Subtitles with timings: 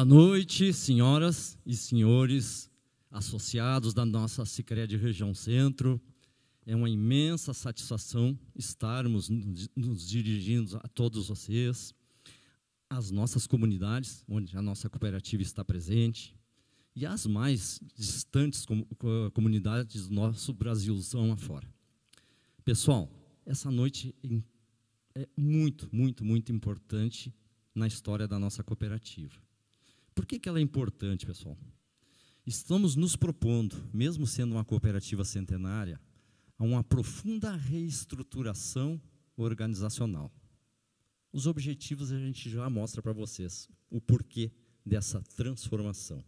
[0.00, 2.70] Boa noite, senhoras e senhores
[3.10, 6.00] associados da nossa Sicredi Região Centro.
[6.64, 11.94] É uma imensa satisfação estarmos nos dirigindo a todos vocês,
[12.88, 16.34] às nossas comunidades, onde a nossa cooperativa está presente,
[16.96, 18.64] e às mais distantes
[19.34, 21.68] comunidades do nosso Brasilzão afora.
[22.64, 23.12] Pessoal,
[23.44, 24.14] essa noite
[25.14, 27.34] é muito, muito, muito importante
[27.74, 29.49] na história da nossa cooperativa.
[30.14, 31.56] Por que, que ela é importante, pessoal?
[32.46, 36.00] Estamos nos propondo, mesmo sendo uma cooperativa centenária,
[36.58, 39.00] a uma profunda reestruturação
[39.36, 40.32] organizacional.
[41.32, 44.50] Os objetivos a gente já mostra para vocês, o porquê
[44.84, 46.24] dessa transformação.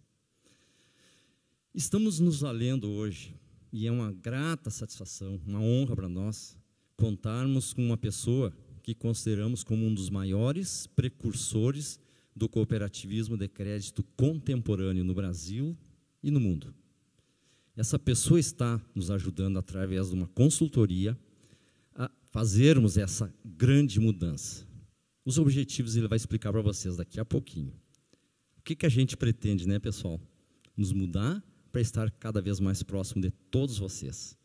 [1.75, 3.35] Estamos nos valendo hoje,
[3.73, 6.57] e é uma grata satisfação, uma honra para nós,
[6.97, 11.99] contarmos com uma pessoa que consideramos como um dos maiores precursores
[12.35, 15.77] do cooperativismo de crédito contemporâneo no Brasil
[16.23, 16.75] e no mundo.
[17.77, 21.19] Essa pessoa está nos ajudando através de uma consultoria
[21.95, 24.67] a fazermos essa grande mudança.
[25.25, 27.73] Os objetivos ele vai explicar para vocês daqui a pouquinho.
[28.59, 30.21] O que, que a gente pretende, né, pessoal?
[30.77, 34.37] Nos mudar para estar cada vez mais próximo de todos vocês.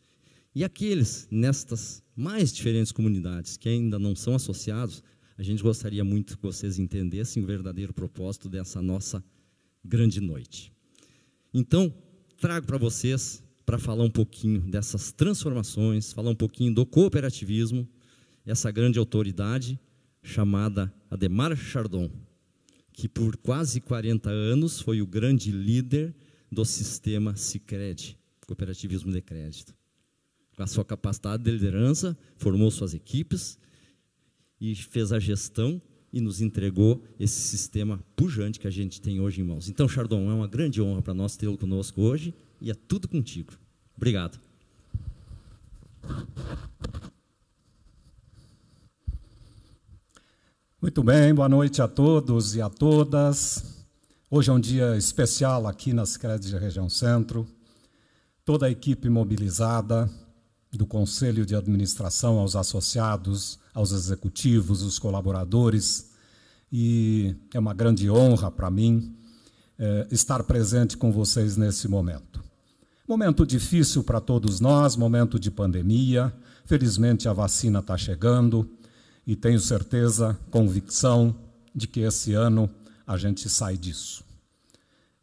[0.56, 5.04] E aqueles nestas mais diferentes comunidades que ainda não são associados,
[5.38, 9.24] a gente gostaria muito que vocês entendessem o verdadeiro propósito dessa nossa
[9.86, 10.74] grande noite.
[11.54, 11.94] Então,
[12.40, 17.88] trago para vocês, para falar um pouquinho dessas transformações, falar um pouquinho do cooperativismo,
[18.46, 19.80] essa grande autoridade
[20.24, 22.10] chamada Ademar Chardon,
[22.92, 26.16] que por quase 40 anos foi o grande líder
[26.52, 28.18] do sistema Sicredi,
[28.48, 29.76] cooperativismo de crédito.
[30.56, 33.60] Com a sua capacidade de liderança, formou suas equipes
[34.60, 35.82] e fez a gestão
[36.12, 39.70] e nos entregou esse sistema pujante que a gente tem hoje em mãos.
[39.70, 43.54] Então, Chardon, é uma grande honra para nós tê-lo conosco hoje e é tudo contigo.
[43.96, 44.40] Obrigado.
[50.82, 53.86] Muito bem, boa noite a todos e a todas.
[54.30, 57.48] Hoje é um dia especial aqui nas Credes de Região Centro.
[58.46, 60.10] Toda a equipe mobilizada,
[60.72, 66.12] do Conselho de Administração aos associados, aos executivos, os colaboradores,
[66.72, 69.16] e é uma grande honra para mim
[69.80, 72.44] é, estar presente com vocês nesse momento.
[73.08, 76.34] Momento difícil para todos nós, momento de pandemia.
[76.66, 78.70] Felizmente a vacina está chegando
[79.26, 81.34] e tenho certeza, convicção
[81.74, 82.70] de que esse ano
[83.06, 84.26] a gente sai disso.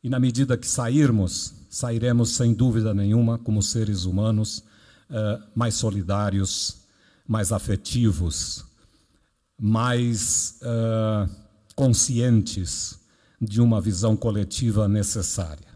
[0.02, 4.62] E na medida que sairmos, sairemos sem dúvida nenhuma como seres humanos
[5.10, 6.84] uh, mais solidários,
[7.26, 8.64] mais afetivos,
[9.58, 11.30] mais uh,
[11.74, 12.98] conscientes
[13.40, 15.74] de uma visão coletiva necessária.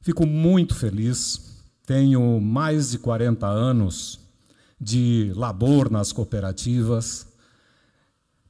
[0.00, 4.20] Fico muito feliz, tenho mais de 40 anos
[4.80, 7.26] de labor nas cooperativas,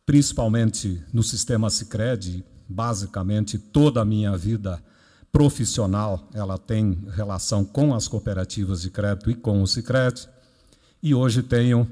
[0.07, 4.83] principalmente no sistema Sicredi, basicamente toda a minha vida
[5.33, 10.29] profissional, ela tem relação com as cooperativas de crédito e com o Sicredi.
[11.03, 11.91] E hoje tenho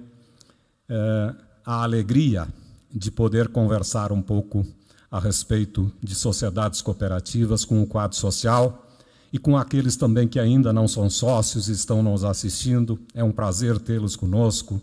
[0.89, 1.35] é,
[1.65, 2.47] a alegria
[2.93, 4.65] de poder conversar um pouco
[5.11, 8.87] a respeito de sociedades cooperativas com o quadro social
[9.33, 13.01] e com aqueles também que ainda não são sócios e estão nos assistindo.
[13.15, 14.83] É um prazer tê-los conosco.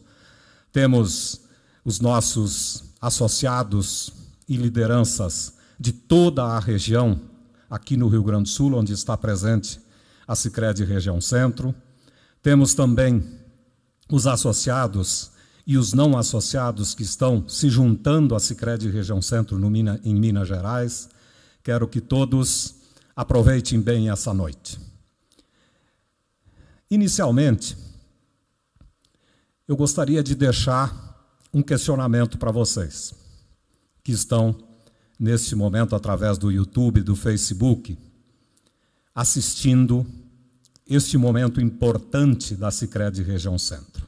[0.74, 1.42] Temos
[1.86, 4.12] os nossos associados
[4.50, 7.20] e lideranças de toda a região
[7.70, 9.80] aqui no Rio Grande do Sul, onde está presente
[10.28, 11.74] a Sicredi Região Centro.
[12.42, 13.24] Temos também
[14.10, 15.32] os associados
[15.66, 20.48] e os não associados que estão se juntando à Sicredi Região Centro no em Minas
[20.48, 21.10] Gerais.
[21.62, 22.76] Quero que todos
[23.16, 24.80] aproveitem bem essa noite.
[26.90, 27.76] Inicialmente,
[29.68, 31.06] eu gostaria de deixar
[31.54, 33.14] um questionamento para vocês
[34.02, 34.67] que estão
[35.20, 37.98] neste momento através do YouTube, do Facebook,
[39.14, 40.06] assistindo
[40.86, 44.08] este momento importante da Sicredi Região Centro.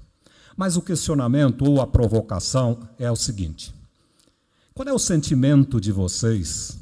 [0.55, 3.73] Mas o questionamento ou a provocação é o seguinte:
[4.73, 6.77] qual é o sentimento de vocês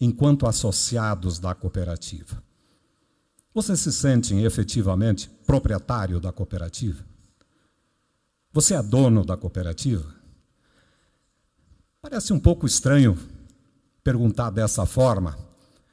[0.00, 2.42] enquanto associados da cooperativa?
[3.54, 7.04] Vocês se sentem efetivamente proprietário da cooperativa?
[8.52, 10.14] Você é dono da cooperativa?
[12.00, 13.16] Parece um pouco estranho
[14.02, 15.38] perguntar dessa forma,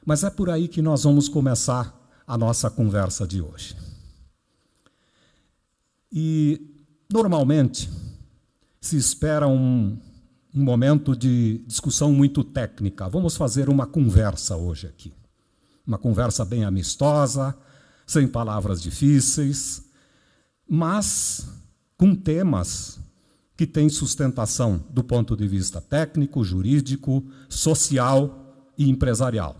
[0.04, 1.96] mas é por aí que nós vamos começar
[2.26, 3.76] a nossa conversa de hoje.
[6.12, 6.60] E,
[7.12, 7.88] normalmente,
[8.80, 9.98] se espera um,
[10.54, 13.08] um momento de discussão muito técnica.
[13.08, 15.12] Vamos fazer uma conversa hoje aqui.
[15.86, 17.56] Uma conversa bem amistosa,
[18.06, 19.84] sem palavras difíceis,
[20.68, 21.48] mas
[21.96, 22.98] com temas
[23.60, 29.54] que têm sustentação do ponto de vista técnico, jurídico, social e empresarial.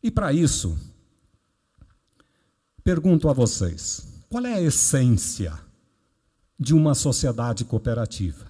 [0.00, 0.78] E para isso,
[2.84, 5.52] pergunto a vocês: qual é a essência
[6.56, 8.46] de uma sociedade cooperativa?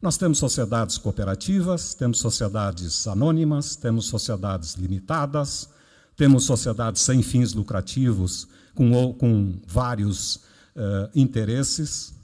[0.00, 5.68] Nós temos sociedades cooperativas, temos sociedades anônimas, temos sociedades limitadas,
[6.16, 12.21] temos sociedades sem fins lucrativos, com, com vários uh, interesses.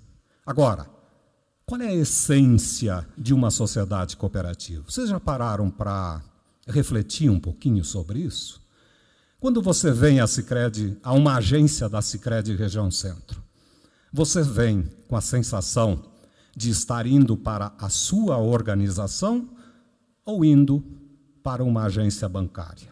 [0.49, 0.89] Agora,
[1.67, 4.83] qual é a essência de uma sociedade cooperativa?
[4.89, 6.23] Vocês já pararam para
[6.67, 8.59] refletir um pouquinho sobre isso?
[9.39, 13.45] Quando você vem a Cicred, a uma agência da Cicred Região Centro,
[14.11, 16.03] você vem com a sensação
[16.57, 19.51] de estar indo para a sua organização
[20.25, 20.83] ou indo
[21.43, 22.91] para uma agência bancária.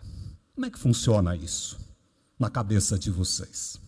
[0.54, 1.78] Como é que funciona isso
[2.38, 3.80] na cabeça de vocês?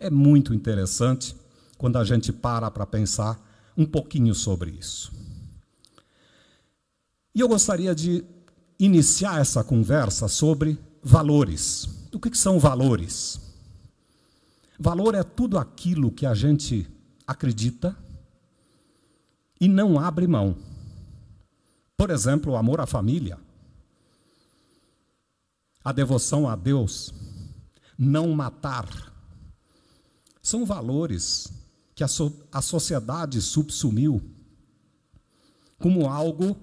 [0.00, 1.38] É muito interessante
[1.80, 3.42] quando a gente para para pensar
[3.74, 5.10] um pouquinho sobre isso.
[7.34, 8.22] E eu gostaria de
[8.78, 11.88] iniciar essa conversa sobre valores.
[12.12, 13.40] O que, que são valores?
[14.78, 16.86] Valor é tudo aquilo que a gente
[17.26, 17.96] acredita
[19.58, 20.58] e não abre mão.
[21.96, 23.38] Por exemplo, o amor à família,
[25.82, 27.14] a devoção a Deus,
[27.98, 28.86] não matar.
[30.42, 31.58] São valores
[32.00, 34.22] que a, so a sociedade subsumiu
[35.78, 36.56] como algo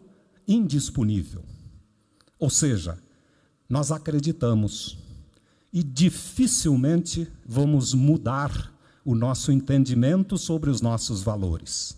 [0.48, 1.46] indisponível.
[2.40, 2.98] Ou seja,
[3.70, 4.98] nós acreditamos
[5.72, 8.74] e dificilmente vamos mudar
[9.06, 11.96] o nosso entendimento sobre os nossos valores.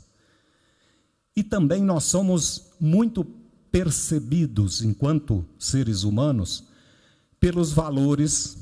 [1.34, 3.24] E também nós somos muito
[3.72, 6.66] percebidos, enquanto seres humanos,
[7.40, 8.58] pelos valores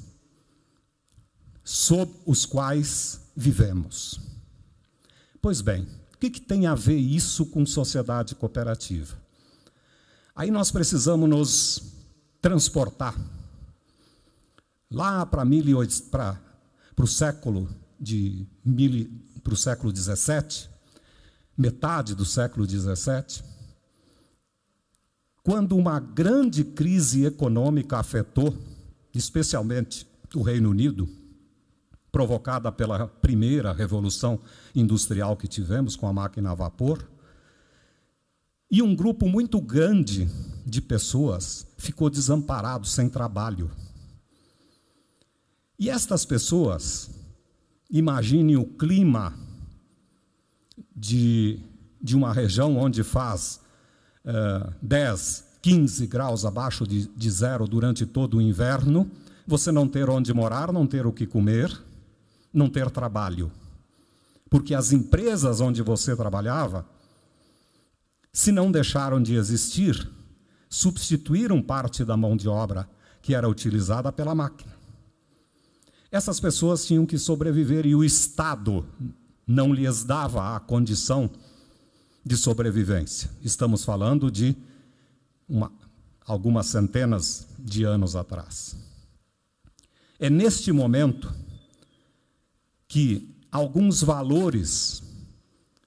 [1.63, 4.26] sob os quais vivemos.
[5.41, 9.17] Pois bem, o que, que tem a ver isso com sociedade cooperativa?
[10.35, 11.83] Aí nós precisamos nos
[12.41, 13.15] transportar
[14.89, 18.47] lá para o século de
[19.43, 20.69] para o século 17
[21.57, 23.43] metade do século XVII,
[25.43, 28.55] quando uma grande crise econômica afetou,
[29.13, 31.09] especialmente o Reino Unido,
[32.17, 34.39] provocada pela primeira revolução
[34.73, 37.07] industrial que tivemos com a máquina a vapor,
[38.71, 40.27] e um grupo muito grande
[40.65, 43.69] de pessoas ficou desamparado, sem trabalho.
[45.77, 47.11] E estas pessoas,
[47.87, 49.35] imagine o clima
[50.95, 51.59] de,
[52.01, 53.61] de uma região onde faz
[54.25, 59.07] uh, 10, 15 graus abaixo de, de zero durante todo o inverno,
[59.45, 61.85] você não ter onde morar, não ter o que comer,
[62.57, 63.51] não ter trabalho.
[64.49, 66.85] Porque as empresas onde você trabalhava,
[68.33, 70.09] se não deixaram de existir,
[70.67, 72.89] substituíram parte da mão de obra
[73.21, 74.75] que era utilizada pela máquina.
[76.11, 78.85] Essas pessoas tinham que sobreviver e o Estado
[79.45, 81.29] não lhes dava a condição
[82.25, 83.29] de sobrevivência.
[83.43, 84.55] Estamos falando de
[85.47, 85.71] uma,
[86.25, 88.75] algumas centenas de anos atrás.
[90.19, 91.33] É neste momento
[92.97, 95.03] que alguns valores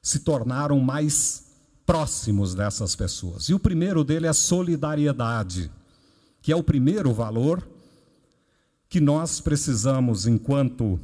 [0.00, 3.48] se tornaram mais próximos dessas pessoas.
[3.48, 5.72] E o primeiro dele é a solidariedade,
[6.40, 7.68] que é o primeiro valor
[8.88, 11.00] que nós precisamos, enquanto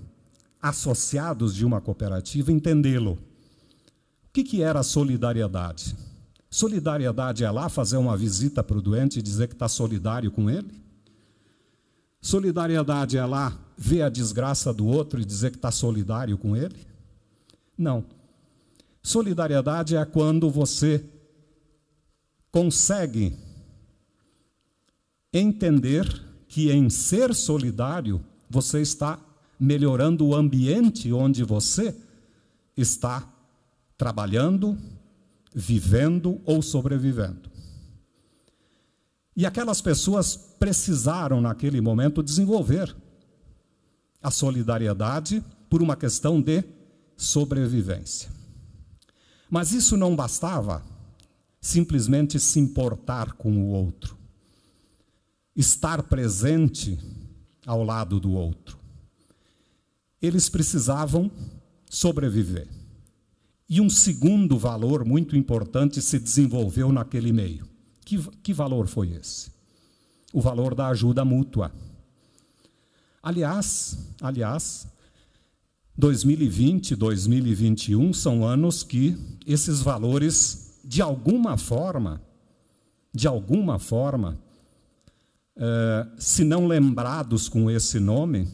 [0.63, 3.15] associados de uma cooperativa entendê-lo.
[3.15, 5.97] O que, que era solidariedade?
[6.49, 10.49] Solidariedade é lá fazer uma visita para o doente e dizer que está solidário com
[10.49, 10.71] ele?
[12.27, 16.75] Solidariedade é lá ver a desgraça do outro e dizer que está solidário com ele?
[17.79, 18.05] Não.
[19.01, 21.05] Solidariedade é quando você
[22.51, 23.33] consegue
[25.33, 29.21] entender que em ser solidário você está
[29.57, 31.95] melhorando o ambiente onde você
[32.77, 33.25] está
[33.97, 34.77] trabalhando,
[35.55, 37.49] vivendo ou sobrevivendo.
[39.37, 42.95] E aquelas pessoas precisaram, naquele momento, desenvolver
[44.23, 46.65] a solidariedade por uma questão de
[47.17, 48.31] sobrevivência.
[49.51, 50.83] Mas isso não bastava
[51.61, 54.17] simplesmente se importar com o outro,
[55.55, 56.99] estar presente
[57.65, 58.87] ao lado do outro
[60.21, 61.31] eles precisavam
[61.89, 62.69] sobreviver.
[63.69, 67.69] E um segundo valor muito importante se desenvolveu naquele meio.
[68.05, 69.51] Que, que valor foi esse?
[70.37, 71.73] O valor da ajuda mútua.
[73.23, 74.87] Aliás, aliás,
[75.97, 79.17] 2020, 2021 são anos que
[79.47, 82.21] esses valores, de alguma forma,
[83.15, 84.39] de alguma forma,
[85.57, 88.47] eh, se não lembrados com esse nome,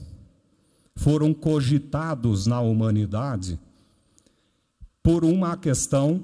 [0.95, 3.59] foram cogitados na humanidade
[5.03, 6.23] por uma questão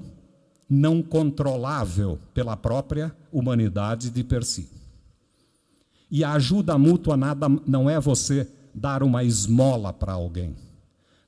[0.70, 4.77] não controlável pela própria humanidade de per si.
[6.10, 10.56] E a ajuda mútua nada não é você dar uma esmola para alguém.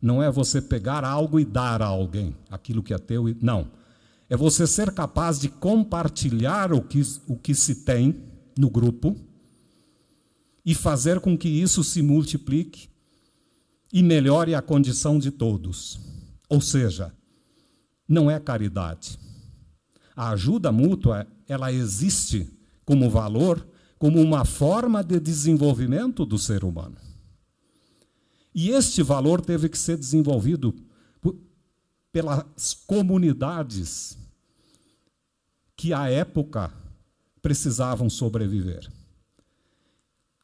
[0.00, 3.24] Não é você pegar algo e dar a alguém aquilo que é teu.
[3.42, 3.68] Não.
[4.28, 8.16] É você ser capaz de compartilhar o que, o que se tem
[8.56, 9.16] no grupo
[10.64, 12.88] e fazer com que isso se multiplique
[13.92, 16.00] e melhore a condição de todos.
[16.48, 17.12] Ou seja,
[18.08, 19.18] não é caridade.
[20.14, 22.48] A ajuda mútua, ela existe
[22.84, 23.66] como valor,
[24.00, 26.96] como uma forma de desenvolvimento do ser humano.
[28.54, 30.74] E este valor teve que ser desenvolvido
[32.10, 34.16] pelas comunidades
[35.76, 36.72] que à época
[37.42, 38.90] precisavam sobreviver.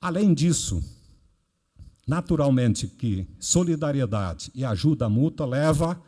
[0.03, 0.85] Além disso,
[2.07, 5.99] naturalmente que solidariedade e ajuda mútua leva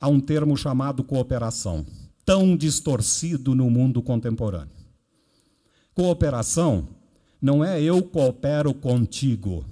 [0.00, 1.84] a um termo chamado cooperação,
[2.24, 4.73] tão distorcido no mundo contemporâneo.
[5.94, 6.88] Cooperação
[7.40, 9.64] não é eu coopero contigo,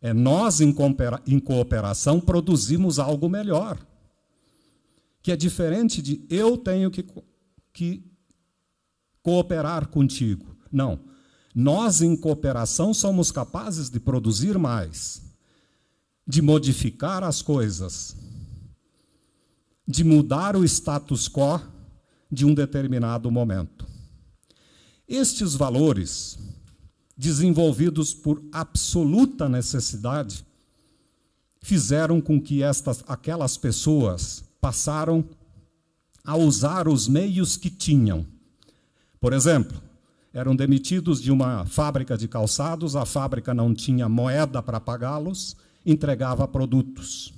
[0.00, 0.72] é nós, em
[1.40, 3.78] cooperação, produzimos algo melhor.
[5.20, 7.04] Que é diferente de eu tenho que,
[7.72, 8.04] que
[9.22, 10.56] cooperar contigo.
[10.70, 11.00] Não.
[11.54, 15.20] Nós, em cooperação, somos capazes de produzir mais,
[16.24, 18.16] de modificar as coisas,
[19.86, 21.60] de mudar o status quo
[22.30, 23.84] de um determinado momento.
[25.08, 26.38] Estes valores
[27.18, 30.46] desenvolvidos por absoluta necessidade,
[31.60, 35.24] fizeram com que estas, aquelas pessoas passaram
[36.24, 38.24] a usar os meios que tinham.
[39.20, 39.82] Por exemplo,
[40.32, 46.46] eram demitidos de uma fábrica de calçados, a fábrica não tinha moeda para pagá-los, entregava
[46.46, 47.34] produtos.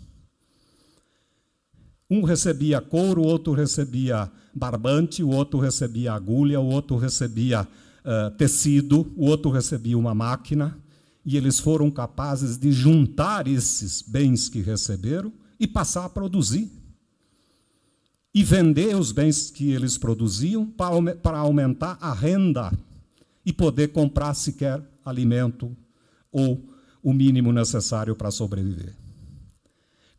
[2.11, 8.31] Um recebia couro, o outro recebia barbante, o outro recebia agulha, o outro recebia uh,
[8.37, 10.76] tecido, o outro recebia uma máquina,
[11.25, 16.71] e eles foram capazes de juntar esses bens que receberam e passar a produzir.
[18.35, 22.73] E vender os bens que eles produziam para, para aumentar a renda
[23.45, 25.76] e poder comprar sequer alimento
[26.31, 26.64] ou
[27.02, 28.95] o mínimo necessário para sobreviver.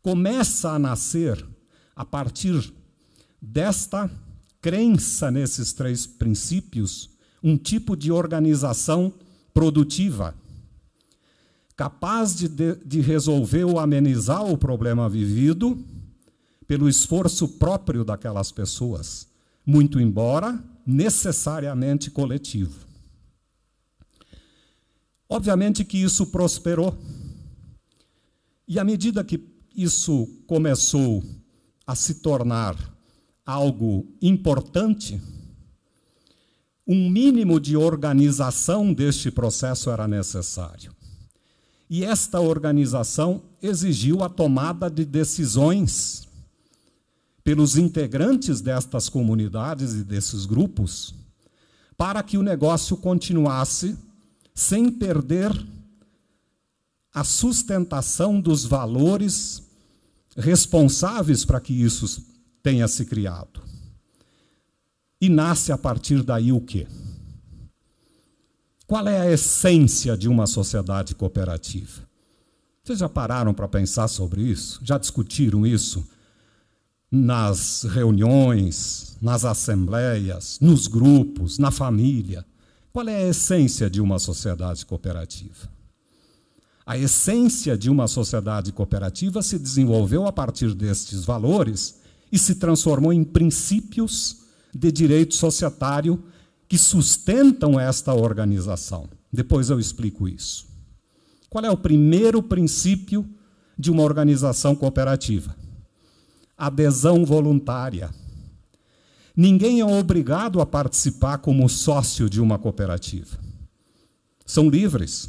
[0.02, 1.42] Começa a nascer,
[2.02, 2.74] a partir
[3.40, 4.10] desta
[4.60, 9.14] crença nesses três princípios, um tipo de organização
[9.54, 10.34] produtiva,
[11.76, 15.78] capaz de, de, de resolver ou amenizar o problema vivido
[16.66, 19.28] pelo esforço próprio daquelas pessoas,
[19.64, 22.84] muito embora necessariamente coletivo.
[25.28, 26.98] Obviamente que isso prosperou.
[28.66, 29.40] E à medida que
[29.76, 31.22] isso começou
[31.86, 32.76] a se tornar
[33.44, 35.20] algo importante,
[36.86, 40.94] um mínimo de organização deste processo era necessário.
[41.88, 46.26] E esta organização exigiu a tomada de decisões
[47.44, 51.14] pelos integrantes destas comunidades e desses grupos,
[51.96, 53.96] para que o negócio continuasse
[54.54, 55.52] sem perder
[57.12, 59.62] a sustentação dos valores
[60.36, 62.24] responsáveis para que isso
[62.62, 63.60] tenha se criado.
[65.20, 66.86] E nasce a partir daí o quê?
[68.86, 72.02] Qual é a essência de uma sociedade cooperativa?
[72.82, 74.80] Vocês já pararam para pensar sobre isso?
[74.82, 76.06] Já discutiram isso
[77.10, 82.44] nas reuniões, nas assembleias, nos grupos, na família?
[82.92, 85.70] Qual é a essência de uma sociedade cooperativa?
[86.84, 93.12] A essência de uma sociedade cooperativa se desenvolveu a partir destes valores e se transformou
[93.12, 94.38] em princípios
[94.74, 96.22] de direito societário
[96.68, 99.08] que sustentam esta organização.
[99.32, 100.66] Depois eu explico isso.
[101.48, 103.28] Qual é o primeiro princípio
[103.78, 105.54] de uma organização cooperativa?
[106.56, 108.10] Adesão voluntária.
[109.36, 113.38] Ninguém é obrigado a participar como sócio de uma cooperativa.
[114.44, 115.28] São livres.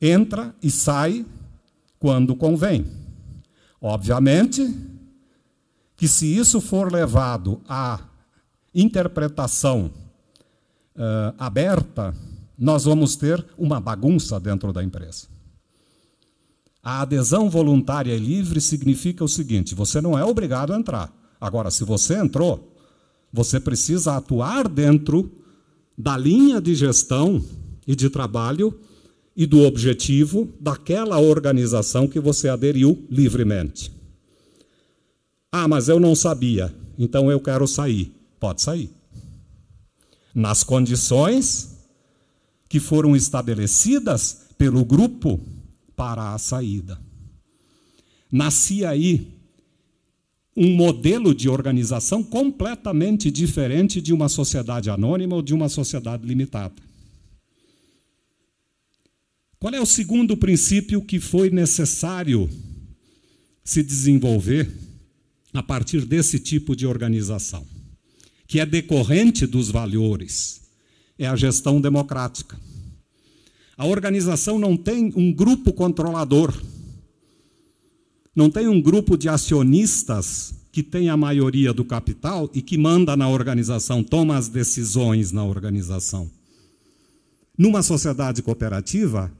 [0.00, 1.24] Entra e sai
[1.98, 2.86] quando convém.
[3.80, 4.74] Obviamente
[5.96, 8.00] que, se isso for levado à
[8.74, 9.90] interpretação
[10.94, 12.14] uh, aberta,
[12.58, 15.28] nós vamos ter uma bagunça dentro da empresa.
[16.82, 21.12] A adesão voluntária e livre significa o seguinte: você não é obrigado a entrar.
[21.40, 22.76] Agora, se você entrou,
[23.32, 25.30] você precisa atuar dentro
[25.98, 27.44] da linha de gestão
[27.86, 28.78] e de trabalho
[29.36, 33.92] e do objetivo daquela organização que você aderiu livremente.
[35.52, 38.12] Ah, mas eu não sabia, então eu quero sair.
[38.40, 38.90] Pode sair.
[40.34, 41.76] Nas condições
[42.68, 45.40] que foram estabelecidas pelo grupo
[45.94, 46.98] para a saída.
[48.30, 49.36] Nascia aí
[50.56, 56.74] um modelo de organização completamente diferente de uma sociedade anônima ou de uma sociedade limitada.
[59.66, 62.48] Qual é o segundo princípio que foi necessário
[63.64, 64.70] se desenvolver
[65.52, 67.66] a partir desse tipo de organização?
[68.46, 70.60] Que é decorrente dos valores,
[71.18, 72.56] é a gestão democrática.
[73.76, 76.54] A organização não tem um grupo controlador,
[78.36, 83.16] não tem um grupo de acionistas que tem a maioria do capital e que manda
[83.16, 86.30] na organização, toma as decisões na organização.
[87.58, 89.32] Numa sociedade cooperativa,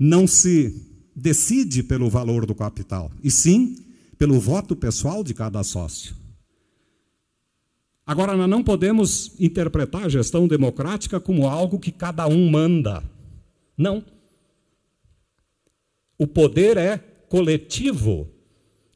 [0.00, 0.74] não se
[1.14, 3.76] decide pelo valor do capital, e sim
[4.16, 6.16] pelo voto pessoal de cada sócio.
[8.06, 13.04] Agora, nós não podemos interpretar a gestão democrática como algo que cada um manda.
[13.76, 14.02] Não.
[16.18, 18.26] O poder é coletivo.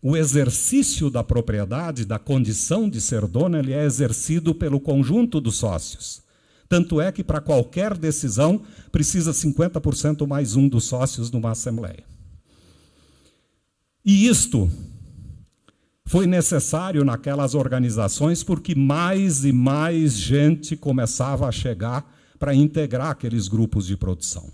[0.02, 5.56] O exercício da propriedade, da condição de ser dono, ele é exercido pelo conjunto dos
[5.56, 6.23] sócios.
[6.68, 12.04] Tanto é que, para qualquer decisão, precisa 50% mais um dos sócios numa assembleia.
[14.04, 14.70] E isto
[16.06, 23.48] foi necessário naquelas organizações porque mais e mais gente começava a chegar para integrar aqueles
[23.48, 24.50] grupos de produção.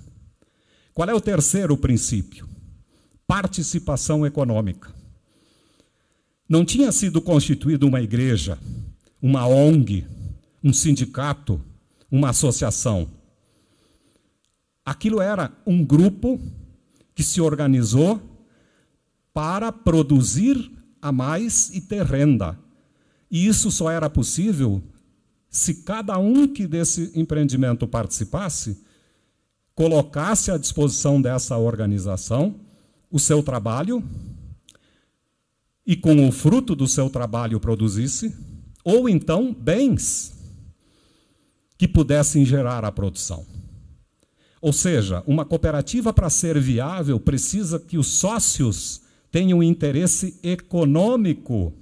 [0.95, 2.49] Qual é o terceiro princípio?
[3.27, 4.95] Participação econômica.
[6.49, 8.59] Não tinha sido constituída uma igreja,
[9.21, 10.05] uma ONG,
[10.63, 11.61] um sindicato,
[12.11, 13.09] uma associação.
[14.85, 16.41] Aquilo era um grupo
[17.15, 18.21] que se organizou
[19.33, 20.71] para produzir
[21.01, 22.59] a mais e ter renda.
[23.31, 24.83] E isso só era possível
[25.49, 28.83] se cada um que desse empreendimento participasse
[29.75, 32.55] colocasse à disposição dessa organização
[33.11, 34.05] o seu trabalho
[35.87, 38.37] e com o fruto do seu trabalho produzisse,
[38.85, 40.40] ou então bens
[41.81, 43.47] que pudessem gerar a produção.
[44.61, 49.01] Ou seja, uma cooperativa, para ser viável, precisa que os sócios
[49.33, 51.73] tenham interesse econômico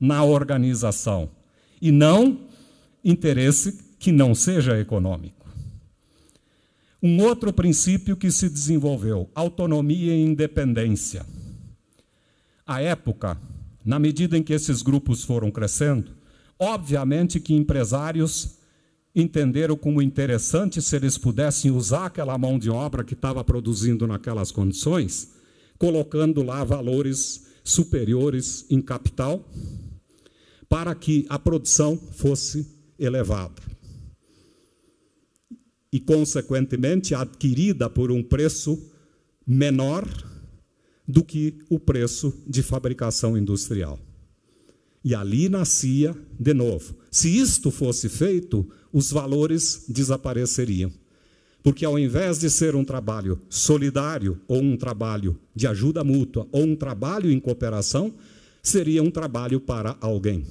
[0.00, 1.28] na organização
[1.78, 2.40] e não
[3.04, 5.46] interesse que não seja econômico.
[7.02, 11.26] Um outro princípio que se desenvolveu: autonomia e independência.
[12.66, 13.38] À época,
[13.84, 16.12] na medida em que esses grupos foram crescendo,
[16.58, 18.63] obviamente que empresários
[19.14, 24.50] entenderam como interessante se eles pudessem usar aquela mão de obra que estava produzindo naquelas
[24.50, 25.30] condições,
[25.78, 29.48] colocando lá valores superiores em capital,
[30.68, 32.66] para que a produção fosse
[32.98, 33.62] elevada.
[35.92, 38.90] E, consequentemente, adquirida por um preço
[39.46, 40.04] menor
[41.06, 44.00] do que o preço de fabricação industrial.
[45.04, 46.96] E ali nascia de novo.
[47.10, 50.92] Se isto fosse feito, os valores desapareceriam.
[51.64, 56.62] Porque ao invés de ser um trabalho solidário, ou um trabalho de ajuda mútua, ou
[56.62, 58.14] um trabalho em cooperação,
[58.62, 60.46] seria um trabalho para alguém.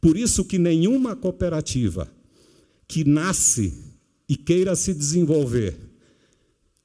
[0.00, 2.08] Por isso que nenhuma cooperativa
[2.86, 3.74] que nasce
[4.28, 5.76] e queira se desenvolver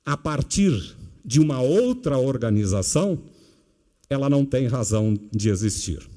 [0.03, 3.21] a partir de uma outra organização,
[4.09, 6.12] ela não tem razão de existir.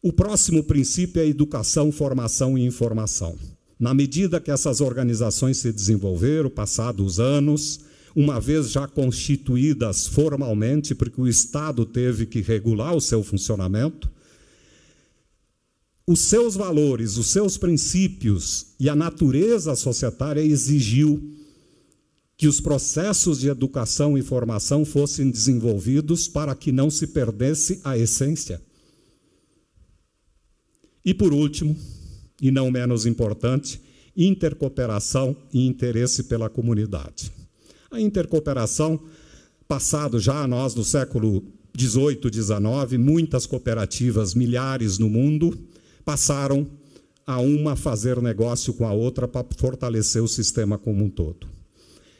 [0.00, 3.36] O próximo princípio é educação, formação e informação.
[3.78, 7.80] Na medida que essas organizações se desenvolveram, passados os anos,
[8.14, 14.08] uma vez já constituídas formalmente, porque o Estado teve que regular o seu funcionamento,
[16.06, 21.22] os seus valores, os seus princípios e a natureza societária exigiu
[22.36, 27.98] que os processos de educação e formação fossem desenvolvidos para que não se perdesse a
[27.98, 28.62] essência.
[31.04, 31.76] E por último,
[32.40, 33.80] e não menos importante,
[34.16, 37.32] intercooperação e interesse pela comunidade.
[37.90, 39.00] A intercooperação
[39.66, 45.56] passado já, nós no século 18, 19, muitas cooperativas, milhares no mundo,
[46.04, 46.66] passaram
[47.26, 51.46] a uma fazer negócio com a outra para fortalecer o sistema como um todo.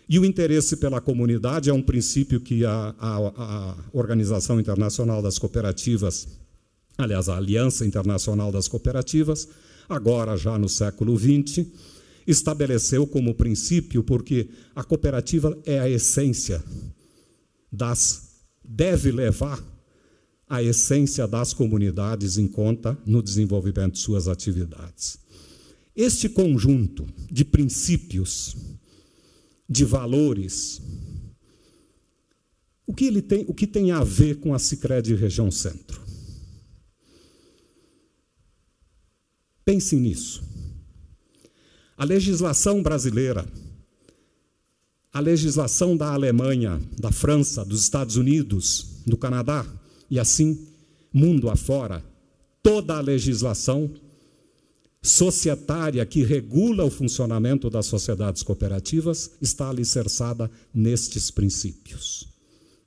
[0.09, 5.39] E o interesse pela comunidade é um princípio que a, a, a Organização Internacional das
[5.39, 6.29] Cooperativas,
[6.99, 9.49] aliás, a Aliança Internacional das Cooperativas,
[9.89, 11.65] agora já no século XX,
[12.27, 16.63] estabeleceu como princípio, porque a cooperativa é a essência
[17.73, 18.27] das
[18.63, 19.65] deve levar
[20.47, 25.19] a essência das comunidades em conta no desenvolvimento de suas atividades.
[25.95, 28.57] Este conjunto de princípios,
[29.69, 30.81] de valores,
[32.87, 36.08] o que ele tem, o que tem a ver com a Sicredi Região Centro?
[39.69, 40.43] Pense nisso.
[41.95, 43.45] A legislação brasileira,
[45.13, 49.67] a legislação da Alemanha, da França, dos Estados Unidos, do Canadá
[50.11, 50.67] e assim
[51.13, 52.03] mundo afora,
[52.63, 53.91] toda a legislação
[55.03, 62.27] societária que regula o funcionamento das sociedades cooperativas está alicerçada nestes princípios.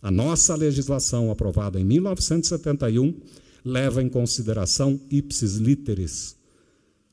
[0.02, 3.22] A nossa legislação, aprovada em 1971,
[3.64, 6.41] leva em consideração ipsis literis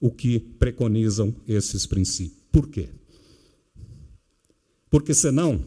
[0.00, 2.38] o que preconizam esses princípios.
[2.52, 2.88] Por quê?
[4.90, 5.62] Porque senão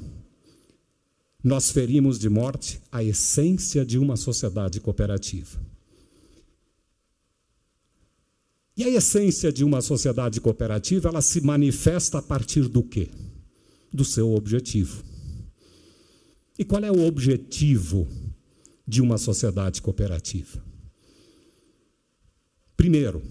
[1.44, 5.60] nós ferimos de morte a essência de uma sociedade cooperativa.
[8.78, 13.10] E a essência de uma sociedade cooperativa, ela se manifesta a partir do quê?
[13.92, 15.04] Do seu objetivo.
[16.58, 18.08] E qual é o objetivo
[18.88, 20.64] de uma sociedade cooperativa?
[22.78, 23.22] Primeiro,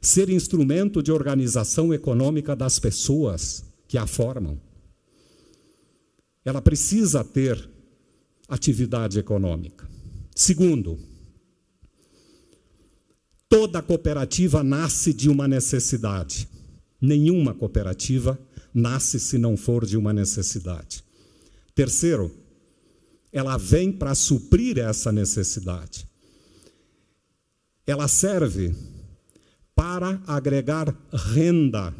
[0.00, 4.58] ser instrumento de organização econômica das pessoas que a formam.
[6.44, 7.68] Ela precisa ter
[8.48, 9.88] atividade econômica.
[10.34, 10.98] Segundo,
[13.48, 16.48] toda cooperativa nasce de uma necessidade.
[17.00, 18.38] Nenhuma cooperativa
[18.72, 21.04] nasce se não for de uma necessidade.
[21.74, 22.30] Terceiro,
[23.32, 26.06] ela vem para suprir essa necessidade.
[27.86, 28.74] Ela serve
[29.80, 31.94] para agregar renda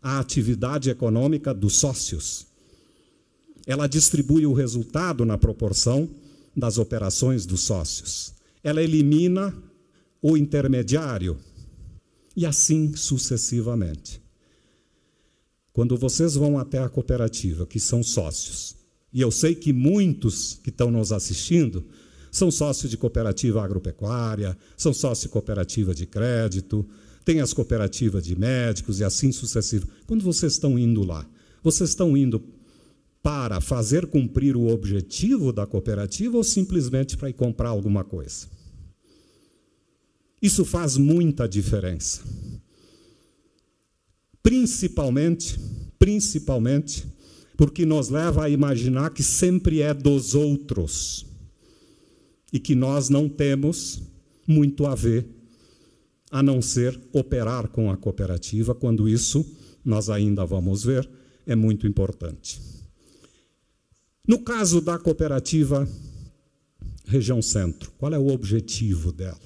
[0.00, 2.46] à atividade econômica dos sócios.
[3.66, 6.08] Ela distribui o resultado na proporção
[6.56, 8.32] das operações dos sócios.
[8.62, 9.52] Ela elimina
[10.22, 11.36] o intermediário
[12.36, 14.22] e assim sucessivamente.
[15.72, 18.76] Quando vocês vão até a cooperativa, que são sócios,
[19.12, 21.84] e eu sei que muitos que estão nos assistindo
[22.30, 26.86] são sócios de cooperativa agropecuária, são sócios de cooperativa de crédito,
[27.24, 29.86] tem as cooperativas de médicos e assim sucessivo.
[30.06, 31.28] Quando vocês estão indo lá,
[31.62, 32.42] vocês estão indo
[33.22, 38.46] para fazer cumprir o objetivo da cooperativa ou simplesmente para ir comprar alguma coisa?
[40.40, 42.22] Isso faz muita diferença.
[44.42, 45.60] Principalmente,
[45.98, 47.06] principalmente,
[47.58, 51.29] porque nos leva a imaginar que sempre é dos outros
[52.52, 54.02] e que nós não temos
[54.46, 55.26] muito a ver,
[56.30, 59.44] a não ser operar com a cooperativa, quando isso,
[59.84, 61.08] nós ainda vamos ver,
[61.46, 62.60] é muito importante.
[64.26, 65.88] No caso da cooperativa
[67.06, 69.38] Região Centro, qual é o objetivo dela?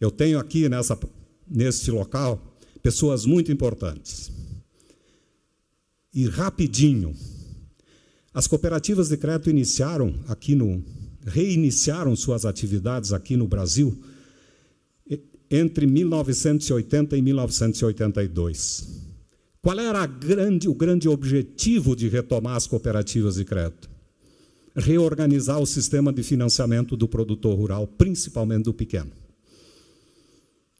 [0.00, 0.98] Eu tenho aqui nessa,
[1.46, 4.32] neste local pessoas muito importantes.
[6.12, 7.14] E rapidinho,
[8.32, 10.82] as cooperativas de crédito iniciaram aqui no,
[11.30, 13.96] reiniciaram suas atividades aqui no Brasil
[15.50, 19.10] entre 1980 e 1982.
[19.60, 23.90] Qual era grande, o grande objetivo de retomar as cooperativas de crédito?
[24.76, 29.10] Reorganizar o sistema de financiamento do produtor rural, principalmente do pequeno.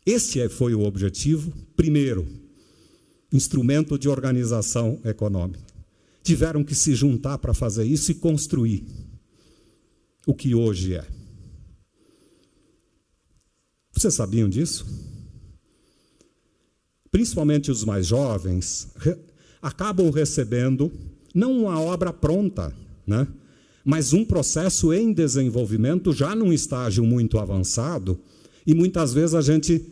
[0.06, 2.26] Esse foi o objetivo, primeiro,
[3.32, 5.60] instrumento de organização econômica.
[6.22, 8.84] Tiveram que se juntar para fazer isso e construir
[10.26, 11.06] o que hoje é.
[13.92, 14.87] Vocês sabiam disso?
[17.11, 19.16] Principalmente os mais jovens re
[19.61, 20.90] acabam recebendo
[21.35, 22.74] não uma obra pronta,
[23.06, 23.28] né?
[23.85, 28.18] mas um processo em desenvolvimento já num estágio muito avançado
[28.66, 29.85] e muitas vezes a gente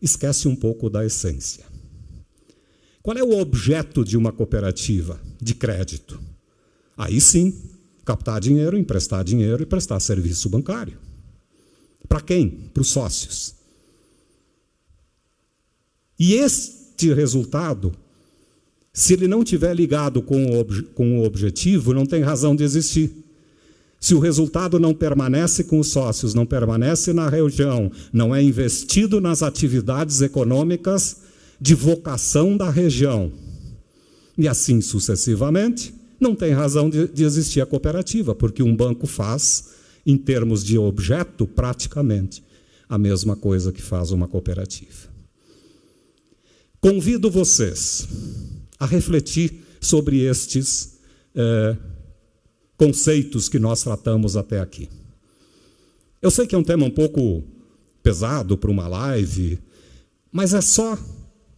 [0.00, 1.64] esquece um pouco da essência.
[3.02, 6.20] Qual é o objeto de uma cooperativa de crédito?
[6.96, 7.54] Aí sim,
[8.08, 10.96] captar dinheiro, emprestar dinheiro e prestar serviço bancário.
[12.08, 12.48] Para quem?
[12.72, 13.54] Para os sócios.
[16.18, 17.92] E este resultado
[18.92, 23.12] Se ele não tiver ligado com o, com o objetivo, não tem razão de existir.
[24.00, 29.20] Se o resultado não permanece com os sócios, não permanece na região, não é investido
[29.20, 31.18] nas atividades econômicas
[31.60, 33.30] de vocação da região,
[34.36, 39.70] e assim sucessivamente, não tem razão de, de existir a cooperativa, porque um banco faz,
[40.04, 42.42] em termos de objeto, praticamente
[42.88, 45.08] a mesma coisa que faz uma cooperativa.
[46.80, 48.08] Convido vocês
[48.78, 50.98] a refletir sobre estes
[51.34, 51.76] eh,
[52.76, 54.88] conceitos que nós tratamos até aqui.
[56.22, 57.44] Eu sei que é um tema um pouco
[58.02, 59.58] pesado para uma live,
[60.32, 60.96] mas é só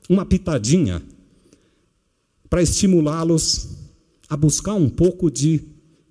[0.09, 1.03] uma pitadinha
[2.49, 3.69] para estimulá-los
[4.31, 5.61] a buscar um pouco de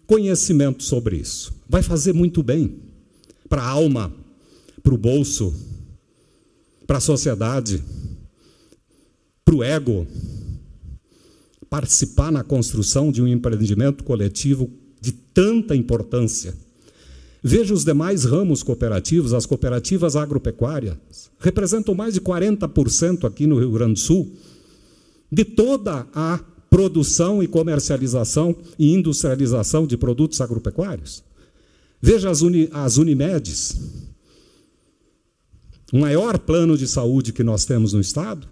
[0.06, 1.54] conhecimento sobre isso.
[1.70, 2.76] Vai fazer muito bem
[3.48, 4.14] para a alma,
[4.84, 5.54] para o bolso,
[6.86, 7.82] para a sociedade,
[9.46, 10.06] para o ego.
[11.70, 16.54] Participar na construção de um empreendimento coletivo de tanta importância.
[17.42, 20.98] Veja os demais ramos cooperativos, as cooperativas agropecuárias,
[21.40, 24.30] representam mais de 40% aqui no Rio Grande do Sul
[25.32, 31.24] de toda a produção e comercialização e industrialização de produtos agropecuários.
[32.02, 33.76] Veja as, uni, as Unimedes.
[35.92, 38.48] O maior plano de saúde que nós temos no Estado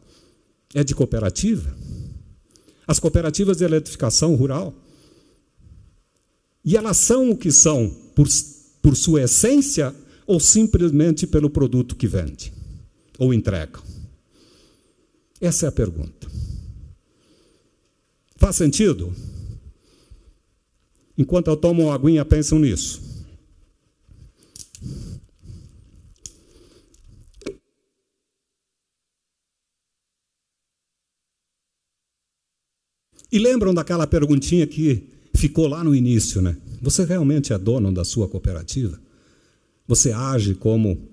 [0.73, 1.73] é de cooperativa.
[2.88, 4.73] As cooperativas de eletrificação rural.
[6.65, 8.27] E elas são o que são por,
[8.82, 12.51] por sua essência ou simplesmente pelo produto que vende
[13.17, 13.80] ou entrega?
[15.39, 16.27] Essa é a pergunta.
[18.38, 19.13] Faz sentido?
[21.17, 23.02] Enquanto eu tomo uma aguinha, pensam nisso.
[33.32, 36.56] E lembram daquela perguntinha que ficou lá no início, né?
[36.82, 39.00] Você realmente é dono da sua cooperativa?
[39.88, 41.10] Você age como,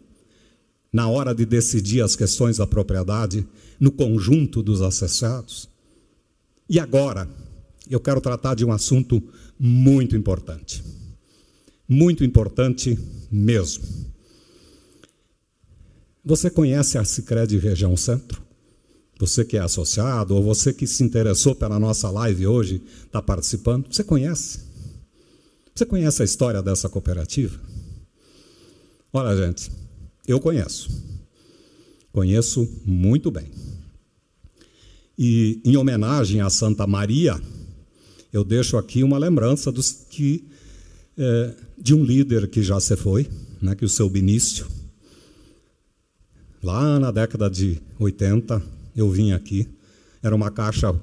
[0.93, 3.47] na hora de decidir as questões da propriedade,
[3.81, 5.74] no conjunto dos acessados?
[6.69, 7.29] E agora,
[7.89, 9.23] eu quero tratar de um assunto
[9.59, 10.83] muito importante.
[11.89, 12.99] Muito importante
[13.31, 13.85] mesmo.
[16.25, 18.43] Você conhece a Sicredi Região Centro?
[19.21, 23.87] Você que é associado ou você que se interessou pela nossa live hoje, está participando,
[23.93, 24.61] você conhece?
[25.75, 27.61] Você conhece a história dessa cooperativa?
[29.13, 29.71] Olha, gente,
[30.27, 30.89] eu conheço.
[32.11, 33.51] Conheço muito bem.
[35.17, 37.41] E em homenagem a Santa Maria,
[38.33, 40.45] eu deixo aqui uma lembrança dos que
[41.17, 43.29] é, de um líder que já se foi,
[43.63, 44.67] né, que o seu Benício,
[46.63, 48.61] lá na década de 80,
[48.97, 49.69] eu vim aqui,
[50.23, 50.95] era uma caixa,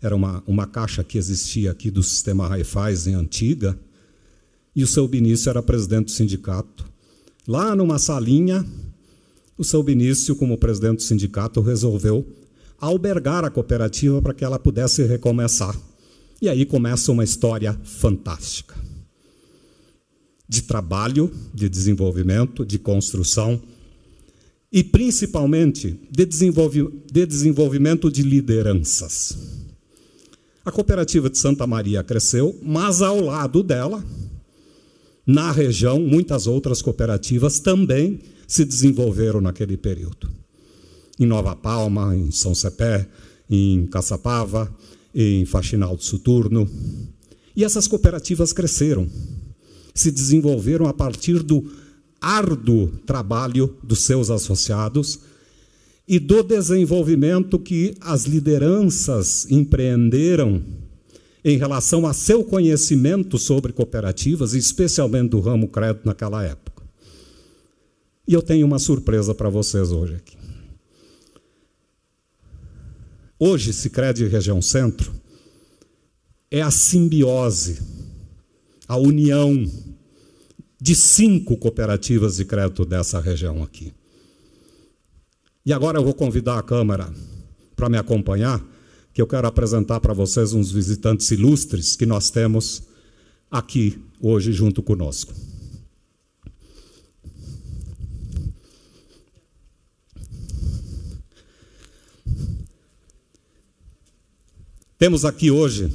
[0.00, 3.78] era uma, uma caixa que existia aqui do sistema Raiffeisen antiga,
[4.74, 6.86] e o seu Benício era presidente do sindicato.
[7.46, 8.64] Lá numa salinha,
[9.58, 12.26] o seu Benício, como presidente do sindicato, resolveu
[12.80, 15.76] albergar a cooperativa para que ela pudesse recomeçar.
[16.40, 18.74] E aí começa uma história fantástica
[20.48, 23.60] de trabalho, de desenvolvimento, de construção
[24.72, 29.36] e principalmente de, de desenvolvimento de lideranças.
[30.64, 34.04] A cooperativa de Santa Maria cresceu, mas ao lado dela,
[35.24, 40.39] na região, muitas outras cooperativas também se desenvolveram naquele período
[41.20, 43.06] em Nova Palma, em São Cepé,
[43.48, 44.74] em Caçapava,
[45.14, 46.66] em Faxinal do Soturno.
[47.54, 49.06] E essas cooperativas cresceram,
[49.94, 51.70] se desenvolveram a partir do
[52.20, 55.20] árduo trabalho dos seus associados
[56.08, 60.62] e do desenvolvimento que as lideranças empreenderam
[61.44, 66.82] em relação a seu conhecimento sobre cooperativas, especialmente do ramo crédito naquela época.
[68.26, 70.39] E eu tenho uma surpresa para vocês hoje aqui.
[73.42, 75.10] Hoje, Sicredi Região Centro
[76.50, 77.80] é a simbiose,
[78.86, 79.64] a união
[80.78, 83.94] de cinco cooperativas de crédito dessa região aqui.
[85.64, 87.10] E agora eu vou convidar a Câmara
[87.74, 88.62] para me acompanhar,
[89.14, 92.82] que eu quero apresentar para vocês uns visitantes ilustres que nós temos
[93.50, 95.32] aqui hoje junto conosco.
[105.00, 105.90] Temos aqui hoje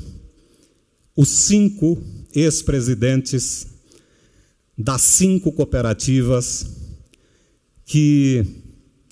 [1.15, 2.01] os cinco
[2.33, 3.67] ex-presidentes
[4.75, 6.65] das cinco cooperativas
[7.85, 8.43] que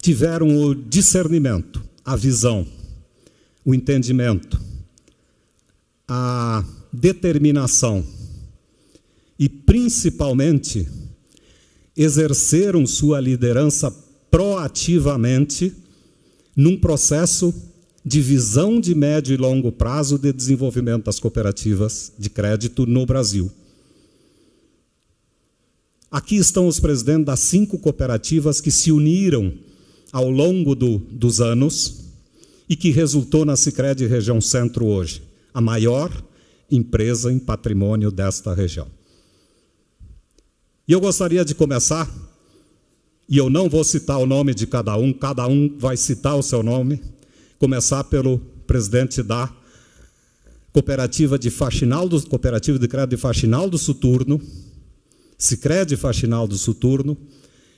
[0.02, 2.66] tiveram o discernimento, a visão,
[3.64, 4.60] o entendimento,
[6.08, 8.04] a determinação
[9.38, 10.90] e, principalmente,
[11.96, 13.92] exerceram sua liderança
[14.32, 15.72] proativamente
[16.56, 17.54] num processo
[18.06, 23.52] de visão de médio e longo prazo de desenvolvimento das cooperativas de crédito no Brasil.
[26.12, 29.54] Aqui estão os presidentes das cinco cooperativas que se uniram
[30.12, 32.04] ao longo do, dos anos
[32.70, 36.12] e que resultou na Sicredi Região Centro hoje, a maior
[36.70, 38.88] empresa em patrimônio desta região.
[40.88, 42.12] E eu gostaria de começar,
[43.28, 46.44] e eu não vou citar o nome de cada um, cada um vai citar o
[46.44, 47.02] seu nome,
[47.64, 49.50] começar pelo presidente da
[50.74, 54.42] cooperativa de Faxinal do cooperativa de crédito de Faxinal do Suturno,
[55.38, 57.18] Sicredi Faxinal do Suturno,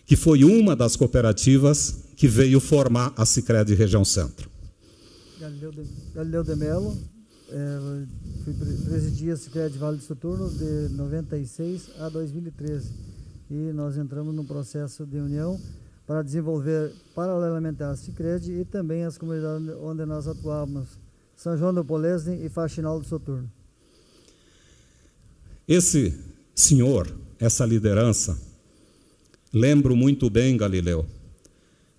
[0.03, 4.49] que foi uma das cooperativas que veio formar a Sicredi Região Centro.
[5.39, 5.83] Galileu de,
[6.15, 6.97] Galileu de Mello,
[7.51, 7.77] é,
[8.43, 12.89] fui presidi a Sicredi Vale do Suturno de 96 a 2013
[13.51, 15.61] e nós entramos num processo de união
[16.05, 20.87] para desenvolver paralelamente a Sicredi e também as comunidades onde nós atuamos,
[21.35, 23.49] São João do Polesne e Faxinal do Soturno.
[25.67, 26.17] Esse
[26.53, 28.39] senhor essa liderança,
[29.51, 31.05] lembro muito bem, Galileu,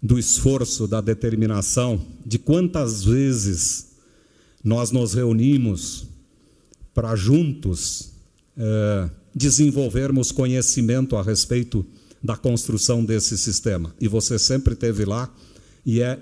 [0.03, 3.93] do esforço, da determinação, de quantas vezes
[4.63, 6.07] nós nos reunimos
[6.95, 8.13] para juntos
[8.57, 11.85] eh, desenvolvermos conhecimento a respeito
[12.23, 13.95] da construção desse sistema.
[14.01, 15.33] E você sempre esteve lá
[15.85, 16.19] e é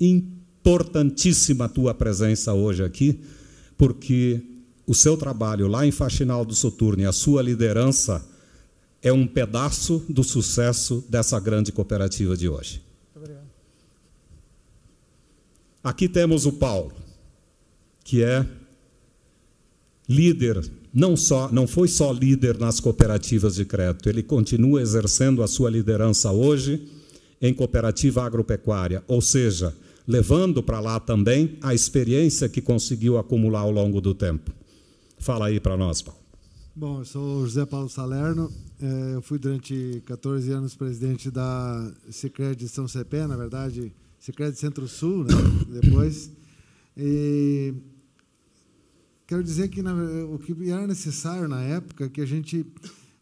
[0.00, 3.20] importantíssima a tua presença hoje aqui,
[3.76, 4.42] porque
[4.86, 8.24] o seu trabalho lá em Faxinal do Soturno e a sua liderança
[9.02, 12.82] é um pedaço do sucesso dessa grande cooperativa de hoje.
[15.82, 16.94] Aqui temos o Paulo,
[18.02, 18.46] que é
[20.08, 20.64] líder,
[20.94, 25.68] não só, não foi só líder nas cooperativas de crédito, ele continua exercendo a sua
[25.68, 26.86] liderança hoje
[27.42, 29.74] em cooperativa agropecuária, ou seja,
[30.06, 34.52] levando para lá também a experiência que conseguiu acumular ao longo do tempo.
[35.18, 36.20] Fala aí para nós, Paulo.
[36.76, 42.68] Bom, eu sou José Paulo Salerno, é, eu fui durante 14 anos presidente da Secred
[42.68, 45.34] São Cepé, na verdade, Secred Centro-Sul, né,
[45.80, 46.30] depois.
[46.96, 47.74] E
[49.26, 49.94] quero dizer que na,
[50.26, 52.66] o que era necessário na época que a gente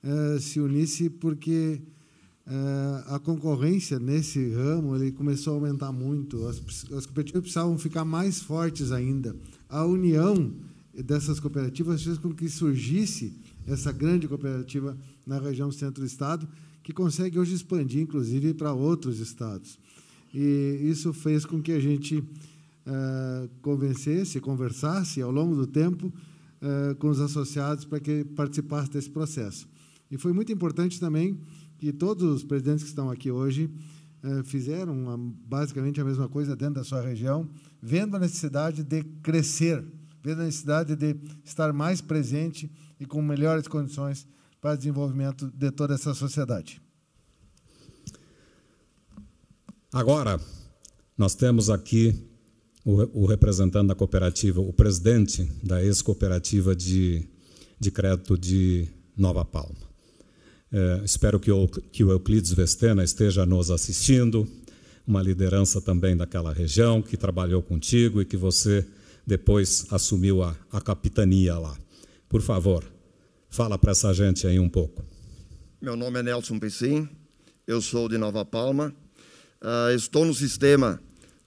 [0.02, 1.80] é, se unisse porque
[2.46, 6.56] é, a concorrência nesse ramo ele começou a aumentar muito, as,
[6.92, 9.36] as cooperativas precisavam ficar mais fortes ainda.
[9.68, 10.52] A união
[10.92, 13.32] dessas cooperativas fez com que surgisse
[13.66, 14.96] essa grande cooperativa
[15.26, 16.48] na região centro do estado,
[16.82, 19.78] que consegue hoje expandir, inclusive, para outros estados.
[20.34, 22.24] E isso fez com que a gente
[22.86, 29.10] uh, convencesse, conversasse ao longo do tempo uh, com os associados para que participassem desse
[29.10, 29.68] processo.
[30.10, 31.40] E foi muito importante também
[31.78, 33.70] que todos os presidentes que estão aqui hoje
[34.22, 37.48] uh, fizeram uma, basicamente a mesma coisa dentro da sua região,
[37.80, 39.84] vendo a necessidade de crescer,
[40.22, 42.70] vendo a necessidade de estar mais presente
[43.00, 44.26] e com melhores condições
[44.60, 46.80] para o desenvolvimento de toda essa sociedade.
[49.92, 50.40] Agora,
[51.18, 52.31] nós temos aqui
[52.84, 57.26] o, o representante da cooperativa, o presidente da ex-cooperativa de,
[57.78, 59.92] de crédito de Nova Palma.
[60.72, 64.48] É, espero que o, que o Euclides Vestena esteja nos assistindo,
[65.06, 68.86] uma liderança também daquela região, que trabalhou contigo e que você
[69.26, 71.76] depois assumiu a, a capitania lá.
[72.28, 72.84] Por favor,
[73.50, 75.04] fala para essa gente aí um pouco.
[75.80, 77.08] Meu nome é Nelson Pessim,
[77.66, 78.94] eu sou de Nova Palma,
[79.60, 81.00] uh, estou no sistema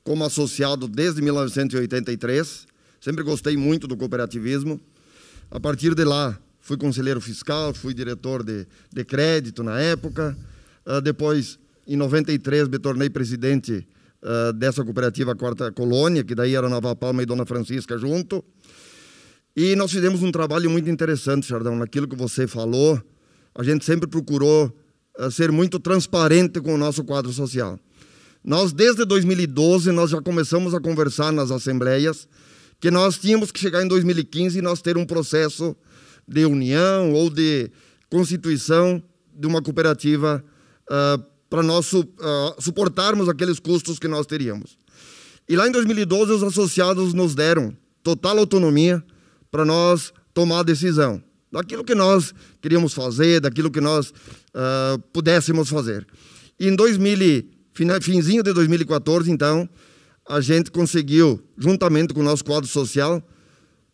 [0.05, 2.67] como associado desde 1983,
[3.01, 4.79] sempre gostei muito do cooperativismo.
[5.49, 10.37] A partir de lá, fui conselheiro fiscal, fui diretor de, de crédito na época.
[10.85, 13.87] Uh, depois, em 93, me tornei presidente
[14.21, 18.45] uh, dessa cooperativa Quarta Colônia, que daí era Nova Palma e Dona Francisca junto.
[19.55, 23.01] E nós fizemos um trabalho muito interessante, Chardão, naquilo que você falou.
[23.55, 24.71] A gente sempre procurou
[25.17, 27.79] uh, ser muito transparente com o nosso quadro social.
[28.45, 32.27] Nós, desde 2012, nós já começamos a conversar nas assembleias
[32.79, 35.75] que nós tínhamos que chegar em 2015 e nós ter um processo
[36.27, 37.71] de união ou de
[38.07, 39.01] constituição
[39.33, 40.45] de uma cooperativa
[40.87, 42.05] uh, para nós uh,
[42.59, 44.77] suportarmos aqueles custos que nós teríamos.
[45.49, 49.03] E lá em 2012, os associados nos deram total autonomia
[49.49, 51.19] para nós tomar a decisão
[51.51, 52.31] daquilo que nós
[52.61, 56.05] queríamos fazer, daquilo que nós uh, pudéssemos fazer.
[56.59, 57.54] E em 2000,
[58.01, 59.67] finzinho de 2014, então,
[60.27, 63.21] a gente conseguiu, juntamente com o nosso quadro social,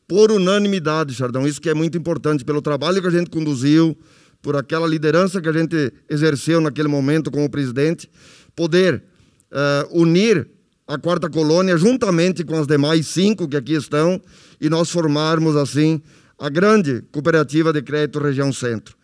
[0.08, 1.48] por unanimidade, Chardão.
[1.48, 3.98] Isso que é muito importante, pelo trabalho que a gente conduziu,
[4.42, 8.10] por aquela liderança que a gente exerceu naquele momento como presidente,
[8.56, 9.04] poder
[9.52, 10.48] uh, unir
[10.88, 14.22] a quarta colônia juntamente com as demais cinco que aqui estão
[14.60, 16.02] e nós formarmos assim
[16.38, 18.96] a grande cooperativa de crédito região centro.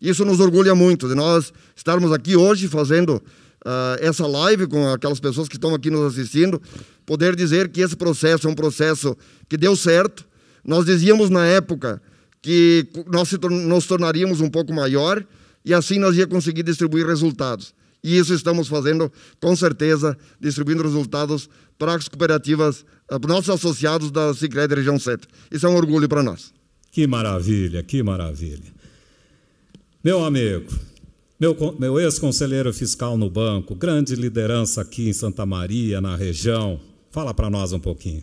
[0.00, 3.22] Isso nos orgulha muito de nós estarmos aqui hoje fazendo
[3.66, 6.60] uh, essa live com aquelas pessoas que estão aqui nos assistindo,
[7.06, 9.16] poder dizer que esse processo é um processo
[9.48, 10.26] que deu certo.
[10.64, 12.00] Nós dizíamos na época
[12.40, 15.24] que nós nos tornaríamos um pouco maior
[15.64, 17.74] e assim nós ia conseguir distribuir resultados.
[18.02, 19.10] E isso estamos fazendo
[19.40, 21.48] com certeza, distribuindo resultados
[21.78, 25.28] para as cooperativas, para nossos associados da Sicredi Região Centro.
[25.50, 26.52] Isso é um orgulho para nós.
[26.90, 28.72] Que maravilha, que maravilha.
[30.02, 30.66] Meu amigo,
[31.42, 36.80] meu, meu ex-conselheiro fiscal no banco, grande liderança aqui em Santa Maria, na região,
[37.10, 38.22] fala para nós um pouquinho.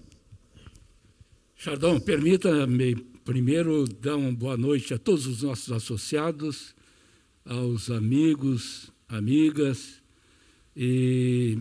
[1.53, 2.95] Chardão, permita-me
[3.25, 6.73] primeiro dar uma boa noite a todos os nossos associados,
[7.43, 10.01] aos amigos, amigas,
[10.73, 11.59] e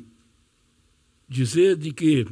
[1.29, 2.25] dizer de que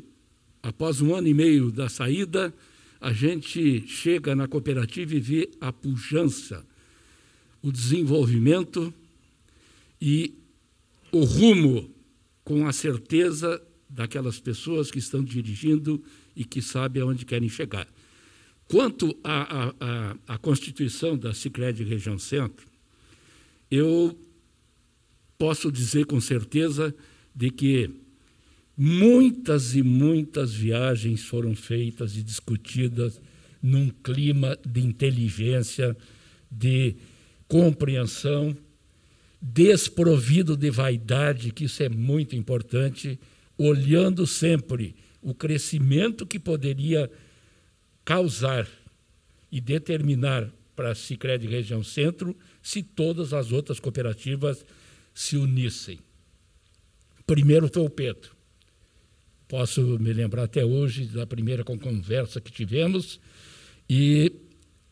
[0.63, 2.55] após um ano e meio da saída,
[3.01, 6.65] a gente chega na cooperativa e vê a pujança,
[7.61, 8.95] o desenvolvimento
[10.01, 10.35] e
[11.13, 11.91] o rumo
[12.45, 16.03] com a certeza daquelas pessoas que estão dirigindo
[16.35, 17.89] e que sabem aonde querem chegar.
[18.69, 22.67] Quanto à, Constituição da Sicredi Região Centro,
[23.71, 24.19] eu
[25.39, 26.95] posso dizer com certeza
[27.35, 27.91] de que
[28.77, 33.21] muitas e muitas viagens foram feitas e discutidas
[33.63, 35.97] num clima de inteligência,
[36.51, 36.97] de
[37.49, 38.57] compreensão,
[39.53, 43.19] desprovido de vaidade, que isso é muito importante,
[43.57, 47.11] olhando sempre o crescimento que poderia
[48.05, 48.69] causar
[49.51, 54.65] e determinar para a Sicredi Região Centro se todas as outras cooperativas
[55.15, 56.01] se unissem.
[57.25, 58.35] Primeiro foi o Pedro.
[59.49, 63.21] Posso me lembrar até hoje da primeira conversa que tivemos
[63.89, 64.33] e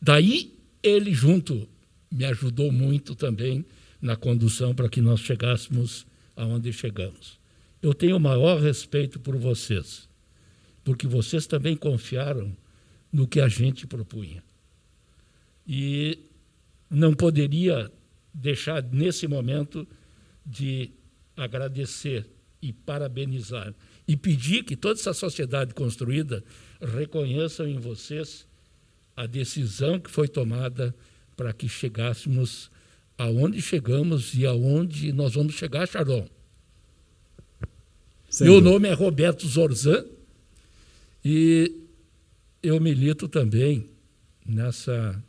[0.01, 1.67] daí ele junto
[2.09, 3.65] me ajudou muito também
[4.05, 7.39] na condução para que nós chegássemos aonde chegamos.
[7.81, 10.07] Eu tenho o maior respeito por vocês,
[10.83, 12.55] porque vocês também confiaram
[13.11, 14.43] no que a gente propunha.
[15.67, 16.19] E
[16.87, 17.91] não poderia
[18.31, 19.87] deixar nesse momento
[20.45, 20.91] de
[21.35, 22.29] agradecer
[22.61, 23.73] e parabenizar
[24.07, 26.43] e pedir que toda essa sociedade construída
[26.79, 28.47] reconheçam em vocês
[29.15, 30.95] a decisão que foi tomada
[31.35, 32.69] para que chegássemos
[33.17, 36.25] aonde chegamos e aonde nós vamos chegar, Charlon.
[38.41, 40.05] Meu nome é Roberto Zorzan
[41.23, 41.73] e
[42.61, 43.89] eu milito também
[44.45, 45.23] nessa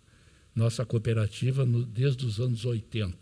[0.54, 3.16] nossa cooperativa no, desde os anos 80.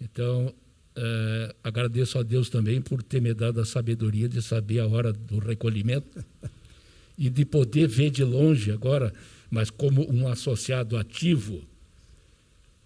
[0.00, 0.54] Então,
[0.96, 5.12] é, agradeço a Deus também por ter me dado a sabedoria de saber a hora
[5.12, 6.24] do recolhimento
[7.18, 9.12] e de poder ver de longe agora,
[9.50, 11.62] mas como um associado ativo,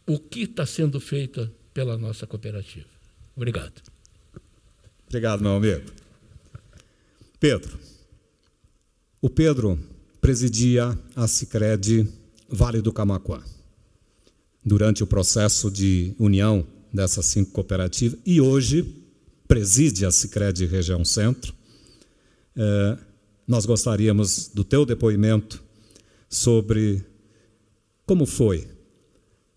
[0.06, 2.86] o que está sendo feito pela nossa cooperativa.
[3.34, 3.82] Obrigado.
[5.06, 5.90] Obrigado, meu amigo.
[7.38, 7.78] Pedro.
[9.20, 9.78] O Pedro
[10.20, 12.08] presidia a Sicredi
[12.48, 13.42] Vale do Camaquã
[14.64, 19.04] durante o processo de união dessas cinco cooperativas e hoje
[19.46, 21.54] preside a Sicredi Região Centro.
[22.56, 22.98] É,
[23.46, 25.62] nós gostaríamos do teu depoimento
[26.28, 27.04] sobre
[28.04, 28.75] como foi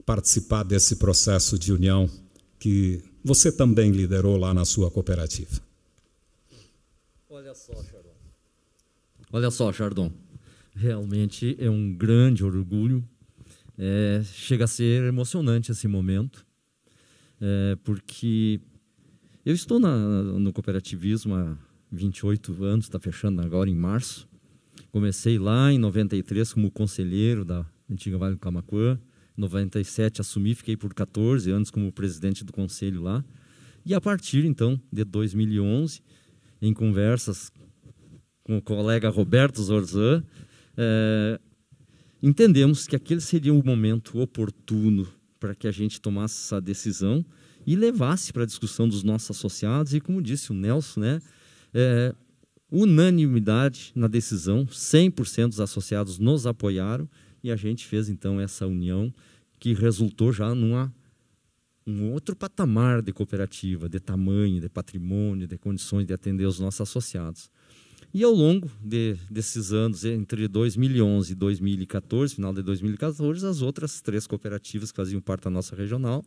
[0.09, 2.09] participar desse processo de união
[2.57, 5.61] que você também liderou lá na sua cooperativa.
[7.29, 8.15] Olha só, Chardon.
[9.31, 10.11] Olha só, Chardon.
[10.75, 13.07] Realmente é um grande orgulho.
[13.77, 16.43] É, chega a ser emocionante esse momento
[17.39, 18.59] é, porque
[19.45, 21.55] eu estou na, no cooperativismo há
[21.91, 24.27] 28 anos, está fechando agora em março.
[24.91, 28.99] Comecei lá em 93 como conselheiro da antiga Vale do Camacuã.
[29.39, 33.23] Em 97 assumi, fiquei por 14 anos como presidente do conselho lá.
[33.85, 36.01] E a partir então de 2011,
[36.61, 37.49] em conversas
[38.43, 40.25] com o colega Roberto Zorzan,
[40.75, 41.39] é,
[42.21, 45.07] entendemos que aquele seria o momento oportuno
[45.39, 47.25] para que a gente tomasse essa decisão
[47.65, 49.93] e levasse para a discussão dos nossos associados.
[49.93, 51.21] E como disse o Nelson, né,
[51.73, 52.13] é,
[52.69, 57.07] unanimidade na decisão, 100% dos associados nos apoiaram
[57.43, 59.13] e a gente fez então essa união
[59.59, 60.93] que resultou já numa
[61.85, 66.81] um outro patamar de cooperativa, de tamanho, de patrimônio, de condições de atender os nossos
[66.81, 67.49] associados.
[68.13, 74.01] E ao longo de, desses anos, entre 2011 e 2014, final de 2014, as outras
[74.01, 76.23] três cooperativas que faziam parte da nossa regional,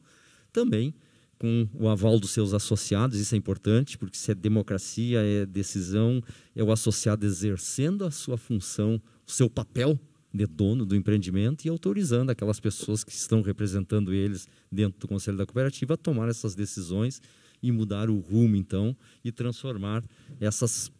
[0.52, 0.94] também
[1.38, 6.22] com o aval dos seus associados, isso é importante, porque se é democracia, é decisão,
[6.54, 9.98] é o associado exercendo a sua função, o seu papel
[10.32, 15.36] de dono do empreendimento e autorizando aquelas pessoas que estão representando eles dentro do conselho
[15.36, 17.20] da cooperativa a tomar essas decisões
[17.62, 20.02] e mudar o rumo, então, e transformar
[20.40, 20.90] essas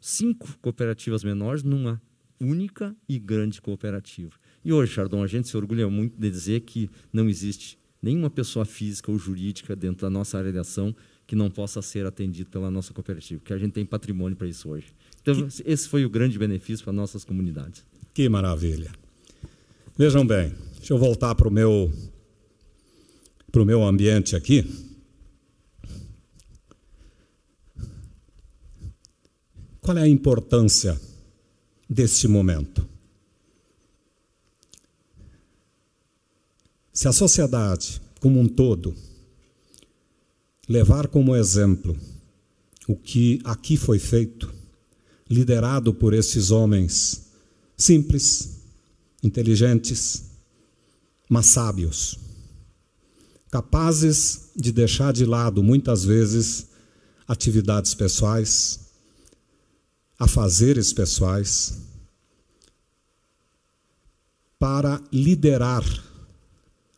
[0.00, 2.00] cinco cooperativas menores numa
[2.40, 4.32] única e grande cooperativa.
[4.64, 8.64] E hoje, Chardon, a gente se orgulha muito de dizer que não existe nenhuma pessoa
[8.64, 10.94] física ou jurídica dentro da nossa área de ação
[11.26, 14.68] que não possa ser atendido pela nossa cooperativa, porque a gente tem patrimônio para isso
[14.68, 14.86] hoje.
[15.20, 15.62] Então, que...
[15.64, 17.84] esse foi o grande benefício para nossas comunidades.
[18.16, 18.90] Que maravilha.
[19.94, 21.92] Vejam bem, deixa eu voltar para o meu,
[23.52, 24.64] pro meu ambiente aqui.
[29.82, 30.98] Qual é a importância
[31.86, 32.88] deste momento?
[36.94, 38.96] Se a sociedade, como um todo,
[40.66, 41.94] levar como exemplo
[42.88, 44.50] o que aqui foi feito,
[45.28, 47.25] liderado por esses homens
[47.76, 48.62] simples,
[49.22, 50.24] inteligentes,
[51.28, 52.18] mas sábios,
[53.50, 56.66] capazes de deixar de lado muitas vezes
[57.26, 58.80] atividades pessoais,
[60.18, 61.78] afazeres pessoais,
[64.58, 65.84] para liderar,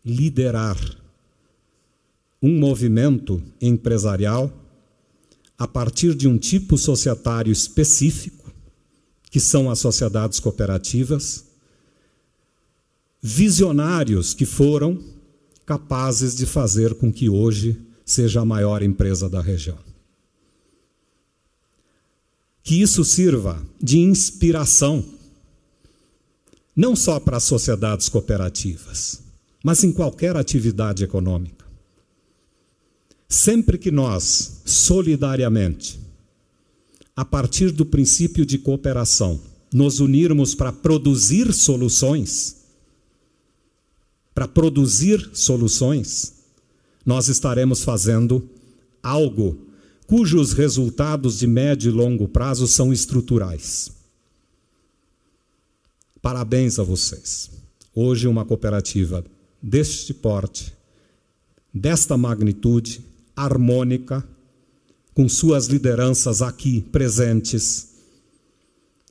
[0.05, 0.79] liderar
[2.41, 4.53] um movimento empresarial
[5.59, 8.38] a partir de um tipo societário específico,
[9.31, 11.45] que são as sociedades cooperativas,
[13.21, 15.03] visionários que foram
[15.67, 19.89] capazes de fazer com que hoje seja a maior empresa da região
[22.69, 25.03] que isso sirva de inspiração,
[26.77, 29.23] não só para as sociedades cooperativas,
[29.65, 31.65] mas em qualquer atividade econômica.
[33.27, 35.99] Sempre que nós, solidariamente,
[37.19, 39.41] a partir do princípio de cooperação,
[39.75, 42.59] nos unirmos para produzir soluções,
[44.33, 46.35] para produzir soluções,
[47.05, 48.49] nós estaremos fazendo
[49.03, 49.67] algo
[50.07, 53.91] cujos resultados de médio e longo prazo são estruturais.
[56.23, 57.51] Parabéns a vocês.
[57.93, 59.25] Hoje, uma cooperativa
[59.61, 60.73] deste porte,
[61.75, 63.05] desta magnitude,
[63.35, 64.25] harmônica,
[65.19, 67.89] com suas lideranças aqui presentes,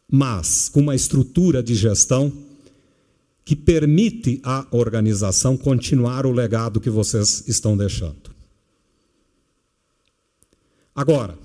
[0.10, 2.32] mas com uma estrutura de gestão
[3.44, 8.32] que permite à organização continuar o legado que vocês estão deixando.
[10.96, 11.38] Agora,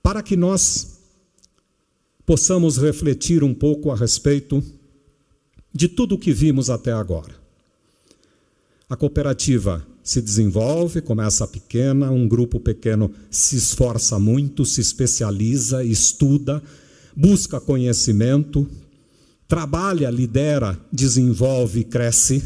[0.00, 1.00] para que nós
[2.24, 4.62] possamos refletir um pouco a respeito
[5.72, 7.34] de tudo o que vimos até agora.
[8.88, 16.62] A cooperativa se desenvolve, começa pequena, um grupo pequeno se esforça muito, se especializa, estuda,
[17.14, 18.68] busca conhecimento,
[19.48, 22.40] trabalha, lidera, desenvolve cresce.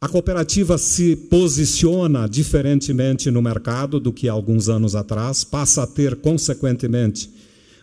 [0.00, 6.16] A cooperativa se posiciona diferentemente no mercado do que alguns anos atrás, passa a ter,
[6.16, 7.30] consequentemente,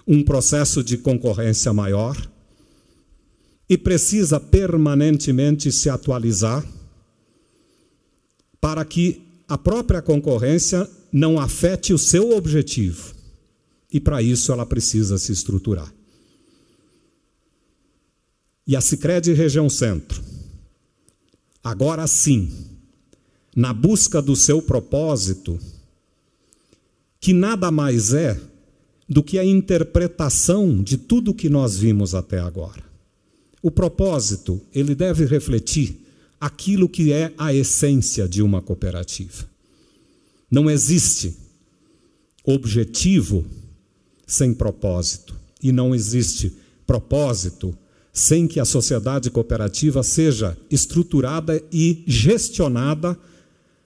[0.06, 2.33] um processo de concorrência maior
[3.70, 6.66] e precisa permanentemente se atualizar
[8.60, 13.14] para que a própria concorrência não afete o seu objetivo.
[13.92, 15.94] E para isso ela precisa se estruturar.
[18.66, 20.24] E a Sicredi Região Centro
[21.64, 22.52] Agora sim,
[23.56, 25.58] na busca do seu propósito,
[27.22, 28.38] que nada mais é
[29.08, 32.84] do que a interpretação de tudo que nós vimos até agora.
[33.64, 36.06] O propósito, ele deve refletir
[36.40, 39.50] aquilo que é a essência de uma cooperativa.
[40.52, 41.34] Não existe
[42.44, 43.46] objetivo
[44.28, 46.54] sem propósito e não existe
[46.86, 47.74] propósito
[48.12, 53.18] sem que a sociedade cooperativa seja estruturada e gestionada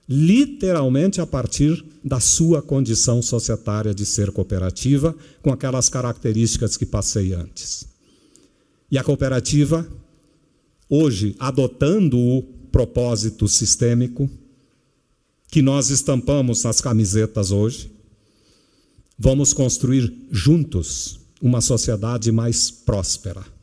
[0.10, 7.34] literalmente a partir da sua condição societária de ser cooperativa, com aquelas características que passei
[7.34, 7.97] antes.
[8.90, 9.88] E a cooperativa,
[10.90, 14.30] hoje, adotando o propósito sistêmico,
[15.50, 17.92] que nós estampamos nas camisetas hoje,
[19.18, 23.58] vamos construir juntos uma sociedade mais próspera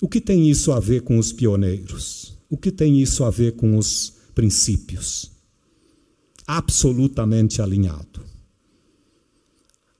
[0.00, 2.36] o que tem isso a ver com os pioneiros?
[2.50, 5.30] O que tem isso a ver com os princípios.
[6.46, 8.24] Absolutamente alinhado.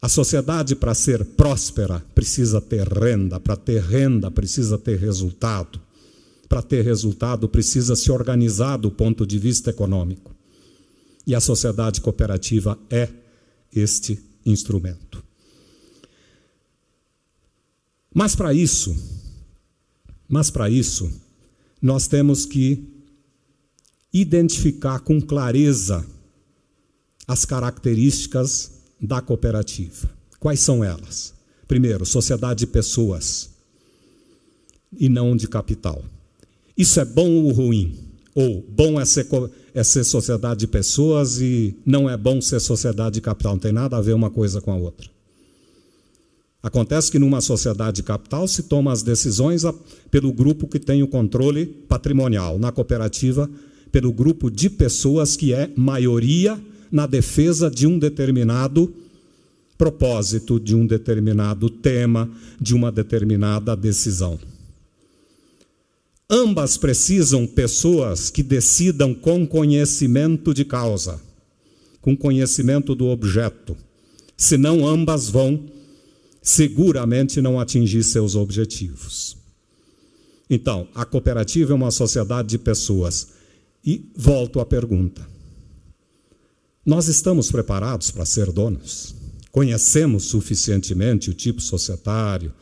[0.06, 5.80] A sociedade, para ser próspera, precisa ter renda, para ter renda, precisa ter resultado.
[6.48, 10.32] Para ter resultado, precisa se organizar do ponto de vista econômico.
[11.26, 13.08] E a sociedade cooperativa é
[13.74, 15.24] este instrumento.
[18.14, 18.94] Mas para isso,
[20.28, 21.10] mas para isso,
[21.82, 22.80] nós temos que
[24.12, 26.06] identificar com clareza
[27.26, 30.08] as características da cooperativa.
[30.38, 31.34] Quais são elas?
[31.66, 33.50] Primeiro, sociedade de pessoas
[34.98, 36.04] e não de capital.
[36.76, 37.98] Isso é bom ou ruim?
[38.34, 39.26] Ou bom é ser,
[39.74, 43.52] é ser sociedade de pessoas e não é bom ser sociedade de capital?
[43.52, 45.08] Não tem nada a ver uma coisa com a outra.
[46.62, 49.62] Acontece que numa sociedade de capital se toma as decisões
[50.10, 52.58] pelo grupo que tem o controle patrimonial.
[52.58, 53.48] Na cooperativa,
[53.92, 56.60] pelo grupo de pessoas que é maioria
[56.90, 58.92] na defesa de um determinado
[59.76, 62.30] propósito, de um determinado tema,
[62.60, 64.38] de uma determinada decisão.
[66.28, 71.20] Ambas precisam pessoas que decidam com conhecimento de causa,
[72.00, 73.76] com conhecimento do objeto,
[74.36, 75.66] senão ambas vão
[76.42, 79.36] seguramente não atingir seus objetivos.
[80.48, 83.28] Então, a cooperativa é uma sociedade de pessoas.
[83.84, 85.26] E volto à pergunta:
[86.86, 89.12] nós estamos preparados para ser donos?
[89.50, 92.54] Conhecemos suficientemente o tipo societário,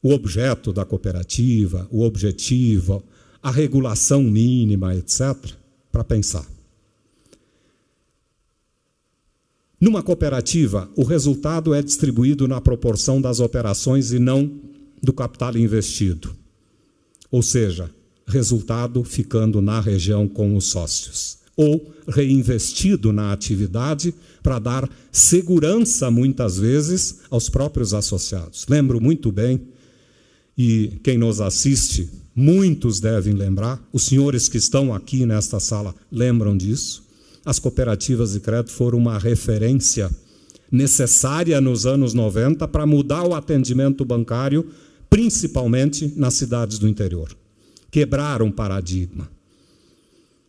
[0.00, 3.02] o objeto da cooperativa, o objetivo,
[3.42, 5.34] a regulação mínima, etc.,
[5.90, 6.46] para pensar.
[9.80, 14.60] Numa cooperativa, o resultado é distribuído na proporção das operações e não
[15.02, 16.36] do capital investido.
[17.32, 17.90] Ou seja,
[18.28, 26.58] resultado ficando na região com os sócios ou reinvestido na atividade para dar segurança, muitas
[26.58, 28.66] vezes, aos próprios associados.
[28.68, 29.60] Lembro muito bem,
[30.56, 36.56] e quem nos assiste, muitos devem lembrar, os senhores que estão aqui nesta sala lembram
[36.56, 37.04] disso.
[37.44, 40.10] As cooperativas de crédito foram uma referência
[40.70, 44.66] necessária nos anos 90 para mudar o atendimento bancário,
[45.08, 47.36] principalmente nas cidades do interior.
[47.90, 49.35] Quebraram paradigma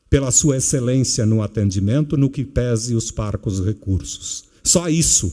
[0.09, 4.45] pela sua excelência no atendimento, no que pese os parcos recursos.
[4.63, 5.31] Só isso,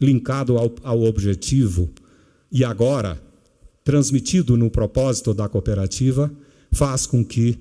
[0.00, 1.90] linkado ao, ao objetivo
[2.50, 3.20] e agora
[3.84, 6.32] transmitido no propósito da cooperativa,
[6.72, 7.58] faz com que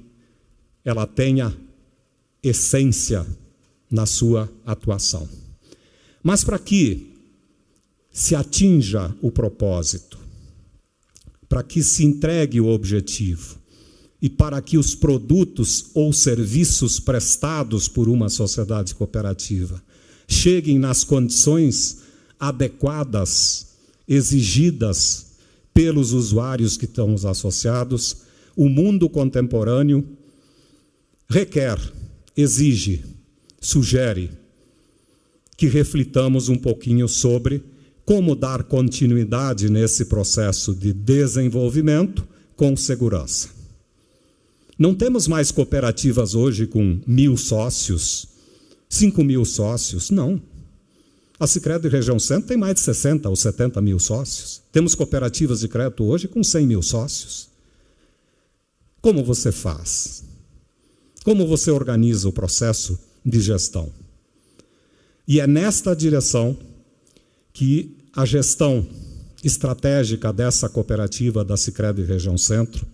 [0.83, 1.55] ela tenha
[2.41, 3.25] essência
[3.89, 5.27] na sua atuação.
[6.23, 7.13] Mas para que
[8.11, 10.17] se atinja o propósito,
[11.47, 13.57] para que se entregue o objetivo,
[14.21, 19.81] e para que os produtos ou serviços prestados por uma sociedade cooperativa
[20.27, 21.99] cheguem nas condições
[22.39, 23.67] adequadas,
[24.07, 25.25] exigidas
[25.73, 28.17] pelos usuários que estão associados,
[28.55, 30.07] o mundo contemporâneo
[31.29, 31.77] requer,
[32.35, 33.03] exige,
[33.59, 34.31] sugere
[35.57, 37.63] que reflitamos um pouquinho sobre
[38.05, 43.54] como dar continuidade nesse processo de desenvolvimento com segurança.
[44.77, 48.27] Não temos mais cooperativas hoje com mil sócios,
[48.89, 50.41] cinco mil sócios, não.
[51.39, 54.61] A Sicredi Região Centro tem mais de 60 ou 70 mil sócios.
[54.71, 57.49] Temos cooperativas de crédito hoje com 100 mil sócios.
[59.01, 60.23] Como você faz?
[61.23, 63.91] Como você organiza o processo de gestão?
[65.27, 66.57] E é nesta direção
[67.51, 68.87] que a gestão
[69.43, 72.85] estratégica dessa cooperativa da Sicredi Região Centro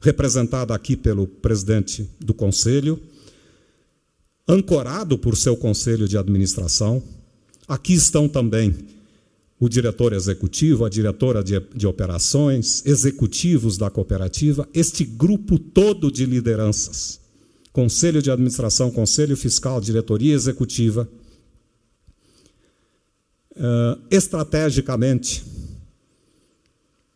[0.00, 3.00] representada aqui pelo presidente do conselho,
[4.46, 7.02] ancorado por seu conselho de administração.
[7.66, 8.74] Aqui estão também
[9.60, 16.24] o diretor executivo, a diretora de, de, operações, executivos da cooperativa, este grupo todo de
[16.24, 17.20] lideranças,
[17.72, 21.08] conselho de administração, conselho fiscal, diretoria executiva,
[23.56, 25.44] uh, estrategicamente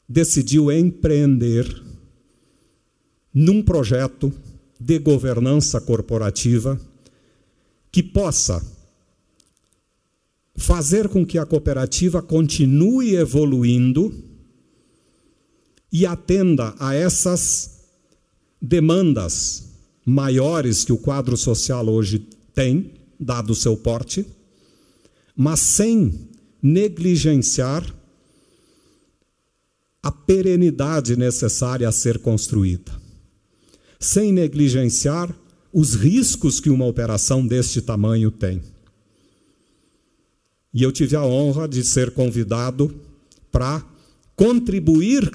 [0.08, 1.82] decidiu empreender
[3.32, 4.32] num projeto
[4.78, 6.78] de governança corporativa
[7.90, 8.64] que possa
[10.56, 14.12] fazer com que a cooperativa continue evoluindo
[15.90, 17.82] e atenda a essas
[18.60, 19.70] demandas
[20.04, 24.26] maiores que o quadro social hoje tem, dado o seu porte,
[25.36, 26.28] mas sem
[26.62, 27.84] negligenciar
[30.02, 33.01] a perenidade necessária a ser construída
[34.02, 35.32] sem negligenciar
[35.72, 38.60] os riscos que uma operação deste tamanho tem.
[40.74, 42.92] E eu tive a honra de ser convidado
[43.52, 43.84] para
[44.34, 45.30] contribuir,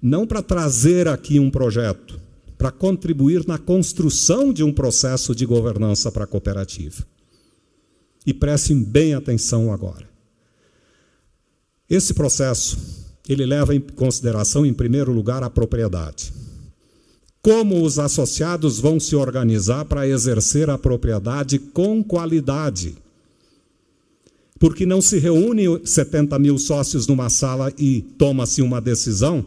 [0.00, 2.18] não para trazer aqui um projeto,
[2.56, 7.06] para contribuir na construção de um processo de governança para a cooperativa.
[8.24, 10.08] E prestem bem atenção agora.
[11.90, 12.78] Esse processo,
[13.28, 16.32] ele leva em consideração, em primeiro lugar, a propriedade.
[17.40, 22.96] Como os associados vão se organizar para exercer a propriedade com qualidade
[24.58, 29.44] porque não se reúne 70 mil sócios numa sala e toma-se uma decisão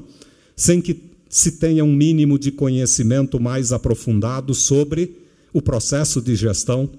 [0.55, 5.17] sem que se tenha um mínimo de conhecimento mais aprofundado sobre
[5.53, 6.89] o processo de gestão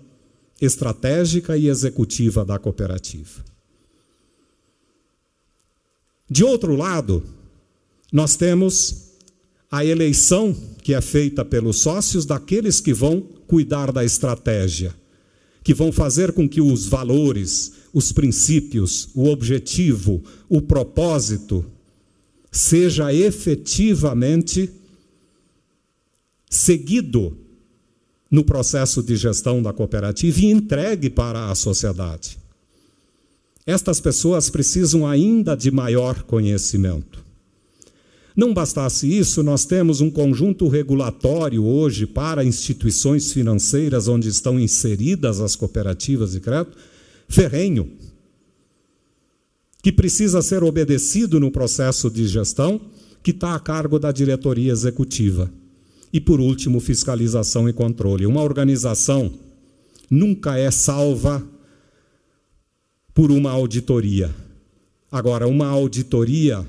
[0.61, 3.45] estratégica e executiva da cooperativa.
[6.29, 7.23] De outro lado,
[8.13, 9.12] nós temos
[9.73, 14.95] a eleição que é feita pelos sócios daqueles que vão cuidar da estratégia,
[15.65, 21.65] que vão fazer com que os valores, os princípios, o objetivo, o propósito,
[22.51, 24.71] seja efetivamente
[26.51, 27.39] seguido
[28.31, 32.37] no processo de gestão da cooperativa e entregue para a sociedade.
[33.65, 37.32] Estas pessoas precisam ainda de maior conhecimento.
[38.37, 45.41] Não bastasse isso, nós temos um conjunto regulatório hoje para instituições financeiras onde estão inseridas
[45.41, 46.77] as cooperativas de crédito
[47.29, 47.91] ferrenho,
[49.83, 52.81] que precisa ser obedecido no processo de gestão,
[53.23, 55.51] que está a cargo da diretoria executiva.
[56.13, 58.27] E, por último, fiscalização e controle.
[58.27, 59.33] Uma organização
[60.11, 61.43] nunca é salva
[63.15, 64.33] por uma auditoria.
[65.11, 66.67] Agora, uma auditoria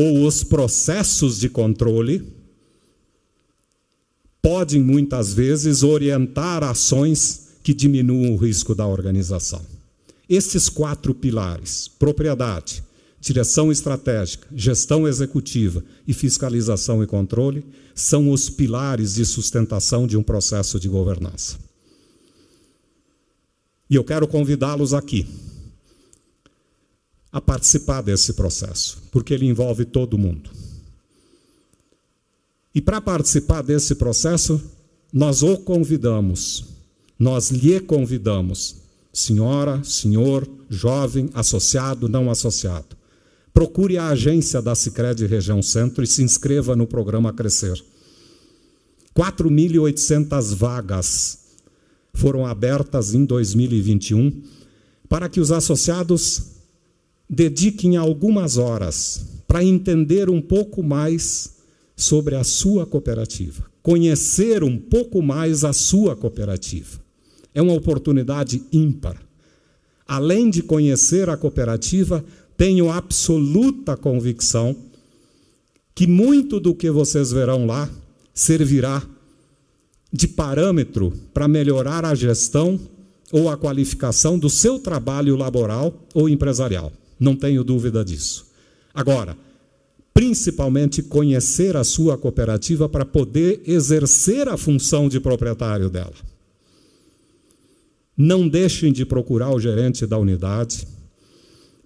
[0.00, 2.24] ou os processos de controle
[4.40, 9.60] podem muitas vezes orientar ações que diminuam o risco da organização.
[10.28, 12.80] Esses quatro pilares, propriedade,
[13.20, 20.22] direção estratégica, gestão executiva e fiscalização e controle, são os pilares de sustentação de um
[20.22, 21.58] processo de governança.
[23.90, 25.26] E eu quero convidá-los aqui
[27.32, 30.50] a participar desse processo, porque ele envolve todo mundo.
[32.74, 34.60] E para participar desse processo,
[35.12, 36.78] nós o convidamos
[37.18, 38.76] nós lhe convidamos,
[39.12, 42.96] senhora, senhor, jovem, associado, não associado.
[43.52, 47.82] Procure a agência da Sicredi Região Centro e se inscreva no programa Crescer.
[49.16, 51.38] 4.800 vagas
[52.14, 54.40] foram abertas em 2021
[55.08, 56.57] para que os associados
[57.28, 61.56] dediquem algumas horas para entender um pouco mais
[61.96, 67.00] sobre a sua cooperativa, conhecer um pouco mais a sua cooperativa.
[67.54, 69.20] É uma oportunidade ímpar.
[70.06, 72.24] Além de conhecer a cooperativa,
[72.56, 74.76] tenho absoluta convicção
[75.94, 77.90] que muito do que vocês verão lá
[78.32, 79.02] servirá
[80.12, 82.78] de parâmetro para melhorar a gestão
[83.32, 86.92] ou a qualificação do seu trabalho laboral ou empresarial.
[87.18, 88.46] Não tenho dúvida disso.
[88.94, 89.36] Agora,
[90.12, 96.14] principalmente conhecer a sua cooperativa para poder exercer a função de proprietário dela.
[98.16, 100.86] Não deixem de procurar o gerente da unidade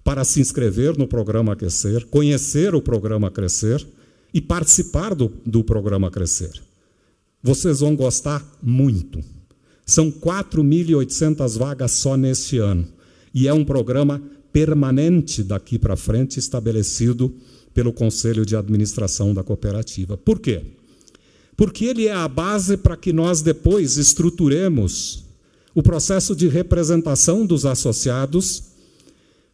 [0.02, 3.86] para se inscrever no programa Crescer, conhecer o programa Crescer
[4.32, 6.52] e participar do, do programa Crescer.
[7.42, 9.20] Vocês vão gostar muito.
[9.84, 12.88] São 4.800 vagas só neste ano.
[13.34, 14.22] E é um programa
[14.52, 17.34] permanente daqui para frente, estabelecido
[17.72, 20.16] pelo Conselho de Administração da Cooperativa.
[20.16, 20.62] Por quê?
[21.56, 25.24] Porque ele é a base para que nós depois estruturemos
[25.74, 28.64] o processo de representação dos associados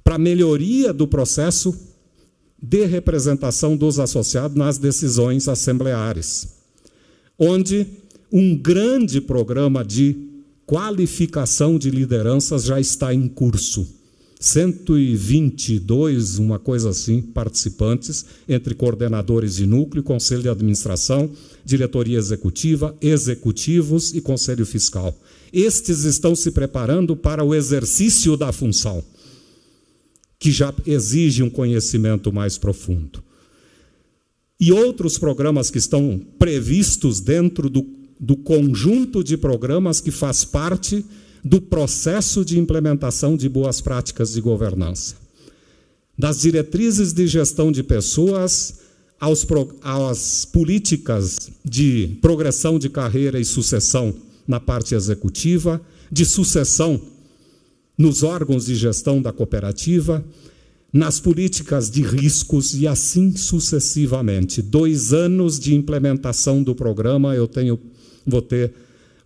[0.03, 1.76] para melhoria do processo
[2.61, 6.49] de representação dos associados nas decisões assembleares,
[7.38, 7.86] onde
[8.32, 10.16] um grande programa de
[10.66, 13.97] qualificação de lideranças já está em curso.
[14.41, 21.30] 122, uma coisa assim, participantes, entre coordenadores de núcleo, conselho de administração,
[21.64, 25.16] diretoria executiva, executivos e conselho fiscal.
[25.53, 29.03] Estes estão se preparando para o exercício da função,
[30.39, 33.22] que já exige um conhecimento mais profundo.
[34.61, 37.84] E outros programas que estão previstos dentro do,
[38.20, 41.05] do conjunto de programas que faz parte
[41.45, 45.16] do processo de implementação de boas práticas de governança.
[46.16, 48.80] Das diretrizes de gestão de pessoas
[49.20, 49.47] aos,
[49.82, 54.14] às políticas de progressão de carreira e sucessão
[54.47, 55.80] na parte executiva,
[56.11, 57.01] de sucessão
[57.97, 60.24] nos órgãos de gestão da cooperativa,
[60.93, 64.62] nas políticas de riscos e assim sucessivamente.
[64.62, 67.78] Dois anos de implementação do programa, eu tenho,
[68.26, 68.72] vou ter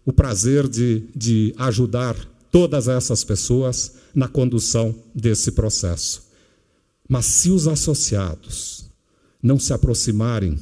[0.05, 2.17] o prazer de, de ajudar
[2.51, 6.23] todas essas pessoas na condução desse processo.
[7.09, 8.85] Mas se os associados
[9.43, 10.59] não se aproximarem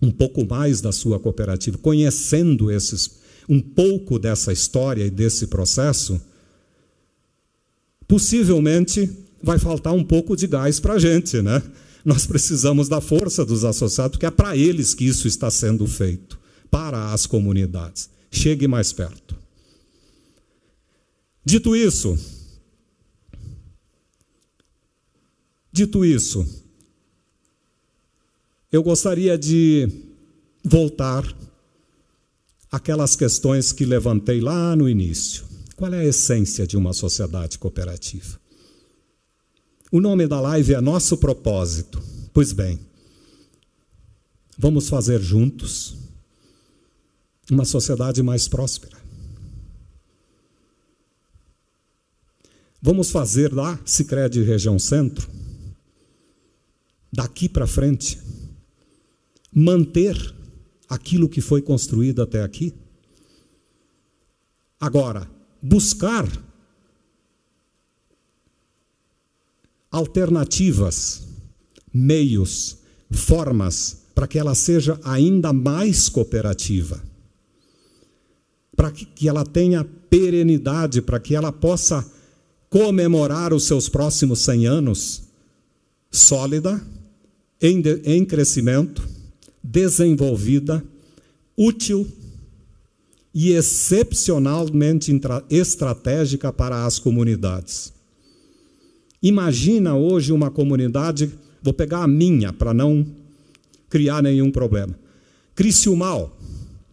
[0.00, 3.18] um pouco mais da sua cooperativa, conhecendo esses
[3.48, 6.20] um pouco dessa história e desse processo,
[8.06, 9.10] possivelmente
[9.42, 11.62] vai faltar um pouco de gás para a gente, né?
[12.04, 16.38] Nós precisamos da força dos associados, porque é para eles que isso está sendo feito,
[16.70, 18.10] para as comunidades.
[18.30, 19.36] Chegue mais perto.
[21.44, 22.18] Dito isso,
[25.72, 26.46] dito isso,
[28.70, 29.88] eu gostaria de
[30.62, 31.24] voltar
[32.70, 35.46] aquelas questões que levantei lá no início.
[35.74, 38.38] Qual é a essência de uma sociedade cooperativa?
[39.90, 42.02] O nome da live é Nosso Propósito.
[42.34, 42.78] Pois bem,
[44.58, 45.96] vamos fazer juntos
[47.50, 48.96] uma sociedade mais próspera.
[52.80, 55.28] Vamos fazer lá, Sicredi Região Centro,
[57.12, 58.18] daqui para frente,
[59.52, 60.16] manter
[60.88, 62.72] aquilo que foi construído até aqui.
[64.80, 65.28] Agora,
[65.60, 66.26] buscar
[69.90, 71.26] alternativas,
[71.92, 72.78] meios,
[73.10, 77.02] formas para que ela seja ainda mais cooperativa,
[78.78, 82.08] para que ela tenha perenidade, para que ela possa
[82.70, 85.22] comemorar os seus próximos 100 anos
[86.12, 86.80] sólida,
[87.60, 89.06] em, em crescimento,
[89.60, 90.80] desenvolvida,
[91.56, 92.06] útil
[93.34, 95.12] e excepcionalmente
[95.50, 97.92] estratégica para as comunidades.
[99.20, 103.04] Imagina hoje uma comunidade, vou pegar a minha para não
[103.90, 104.96] criar nenhum problema.
[105.56, 106.38] Criciúmal,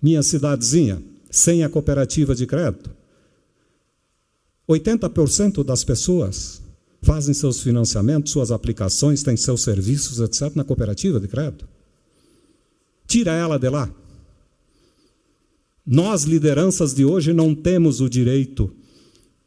[0.01, 0.99] minha cidadezinha,
[1.35, 2.89] sem a cooperativa de crédito.
[4.69, 6.61] 80% das pessoas
[7.01, 11.67] fazem seus financiamentos, suas aplicações, têm seus serviços, etc., na cooperativa de crédito.
[13.05, 13.93] Tira ela de lá.
[15.85, 18.73] Nós, lideranças de hoje, não temos o direito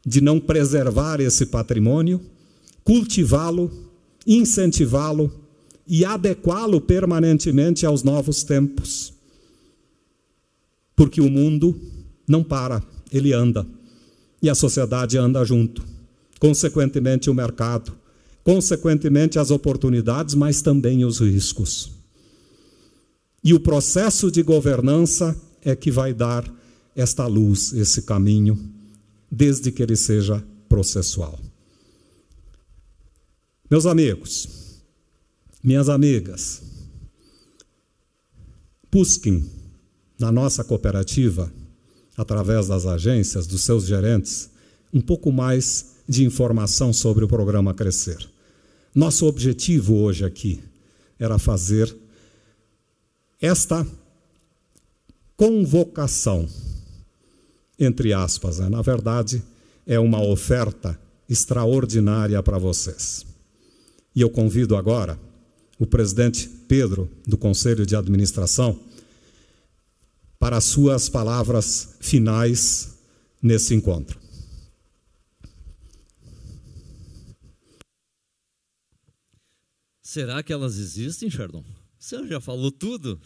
[0.05, 2.21] de não preservar esse patrimônio
[2.83, 3.71] cultivá-lo,
[4.25, 5.31] incentivá-lo
[5.87, 9.18] e adequá-lo permanentemente aos novos tempos.
[10.99, 11.79] Porque o mundo
[12.27, 13.65] não para, ele anda.
[14.41, 15.81] E a sociedade anda junto.
[16.41, 17.93] Consequentemente, o mercado.
[18.43, 21.89] Consequentemente, as oportunidades, mas também os riscos.
[23.41, 26.43] E o processo de governança é que vai dar
[26.93, 28.59] esta luz, esse caminho,
[29.31, 31.39] desde que ele seja processual.
[33.71, 34.49] Meus amigos,
[35.63, 36.61] minhas amigas,
[38.91, 39.58] busquem
[40.19, 41.51] na nossa cooperativa,
[42.17, 44.49] através das agências, dos seus gerentes,
[44.93, 48.17] um pouco mais de informação sobre o programa Crescer.
[48.93, 50.61] Nosso objetivo hoje aqui
[51.17, 51.95] era fazer
[53.39, 53.87] esta
[55.37, 56.47] convocação,
[57.79, 58.67] entre aspas, né?
[58.67, 59.41] na verdade,
[59.85, 60.99] é uma oferta
[61.29, 63.25] extraordinária para vocês.
[64.13, 65.17] E eu convido agora
[65.77, 68.77] o presidente Pedro, do Conselho de Administração,
[70.39, 72.97] para as suas palavras finais
[73.41, 74.19] nesse encontro.
[80.01, 81.63] Será que elas existem, Chardon?
[81.99, 83.21] Você já falou tudo?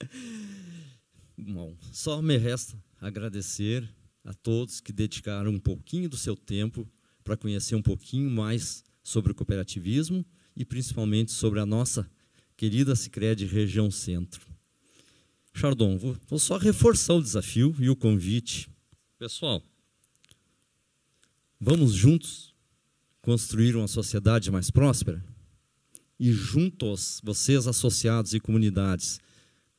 [1.36, 3.88] Bom, só me resta agradecer
[4.22, 6.88] a todos que dedicaram um pouquinho do seu tempo
[7.24, 10.24] para conhecer um pouquinho mais sobre o cooperativismo
[10.54, 12.08] e principalmente sobre a nossa
[12.56, 14.45] querida Sicredi Região Centro.
[15.56, 18.68] Chardon, vou, só reforçar o desafio e o convite.
[19.18, 19.62] Pessoal,
[21.58, 22.54] vamos juntos
[23.22, 25.24] construir uma sociedade mais próspera?
[26.20, 29.18] E juntos, vocês associados e comunidades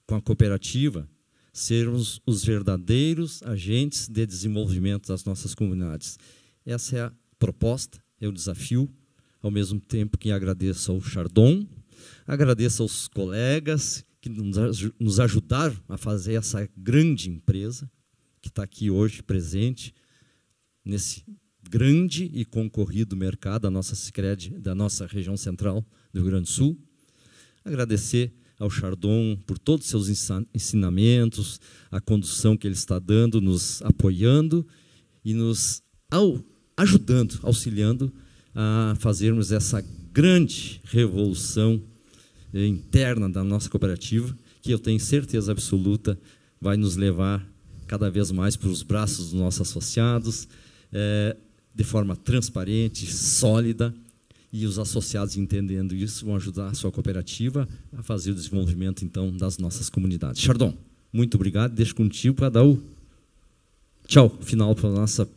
[0.07, 1.07] com a cooperativa,
[1.53, 6.17] sermos os verdadeiros agentes de desenvolvimento das nossas comunidades.
[6.65, 8.91] Essa é a proposta, é o desafio
[9.43, 11.67] ao mesmo tempo que agradeço ao Chardon,
[12.25, 17.89] agradeço aos colegas que nos ajudaram a fazer essa grande empresa
[18.41, 19.93] que está aqui hoje presente
[20.84, 21.23] nesse
[21.69, 26.51] grande e concorrido mercado da nossa Sicredi, da nossa região central do Rio Grande do
[26.51, 26.78] Sul.
[27.63, 31.59] agradecer ao Chardon por todos os seus ensinamentos,
[31.91, 34.65] a condução que ele está dando, nos apoiando
[35.23, 35.84] e nos
[36.75, 38.11] ajudando, auxiliando
[38.55, 41.84] a fazermos essa grande revolução
[42.53, 46.17] interna da nossa cooperativa, que eu tenho certeza absoluta
[46.59, 47.45] vai nos levar
[47.87, 50.47] cada vez mais para os braços dos nossos associados,
[50.91, 51.35] é,
[51.73, 53.93] de forma transparente, sólida,
[54.51, 59.35] e os associados entendendo isso vão ajudar a sua cooperativa a fazer o desenvolvimento então
[59.35, 60.41] das nossas comunidades.
[60.41, 60.73] Chardon,
[61.11, 61.73] muito obrigado.
[61.73, 62.81] Deixo contigo para dar o
[64.07, 65.27] tchau final para nossa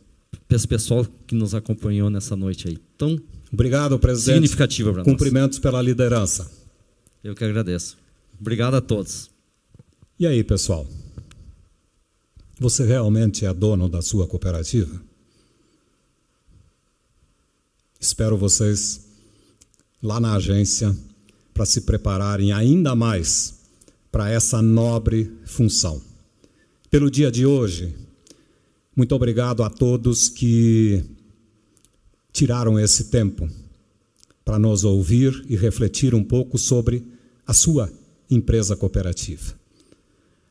[0.49, 2.77] esse pessoal que nos acompanhou nessa noite aí.
[2.97, 3.19] Tão
[3.51, 4.35] obrigado, presidente.
[4.35, 5.11] Significativa para nós.
[5.11, 6.60] Cumprimentos pela liderança.
[7.23, 7.97] Eu que agradeço.
[8.39, 9.29] Obrigado a todos.
[10.17, 10.87] E aí, pessoal?
[12.59, 15.01] Você realmente é dono da sua cooperativa?
[17.99, 19.05] Espero vocês
[20.01, 20.95] lá na agência
[21.53, 23.59] para se prepararem ainda mais
[24.11, 26.01] para essa nobre função.
[26.89, 27.95] Pelo dia de hoje,
[28.95, 31.03] muito obrigado a todos que
[32.33, 33.47] tiraram esse tempo
[34.51, 37.07] para nos ouvir e refletir um pouco sobre
[37.47, 37.89] a sua
[38.29, 39.53] empresa cooperativa.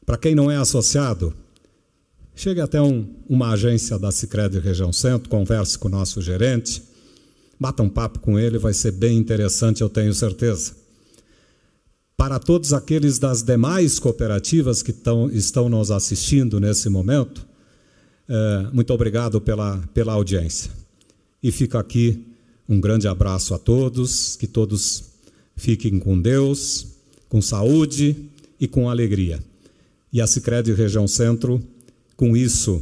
[0.06, 1.34] Para quem não é associado,
[2.34, 6.82] chegue até um, uma agência da Sicredi Região Centro, converse com o nosso gerente,
[7.60, 10.72] bata um papo com ele, vai ser bem interessante, eu tenho certeza.
[12.16, 17.46] Para todos aqueles das demais cooperativas que tão, estão nos assistindo nesse momento,
[18.26, 20.70] é, muito obrigado pela, pela audiência.
[21.42, 22.29] E fica aqui
[22.70, 25.02] um grande abraço a todos, que todos
[25.56, 26.86] fiquem com Deus,
[27.28, 28.14] com saúde
[28.60, 29.40] e com alegria.
[30.12, 31.60] E a Sicredi Região Centro,
[32.16, 32.80] com isso,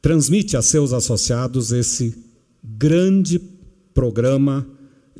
[0.00, 2.16] transmite a seus associados esse
[2.64, 3.38] grande
[3.92, 4.66] programa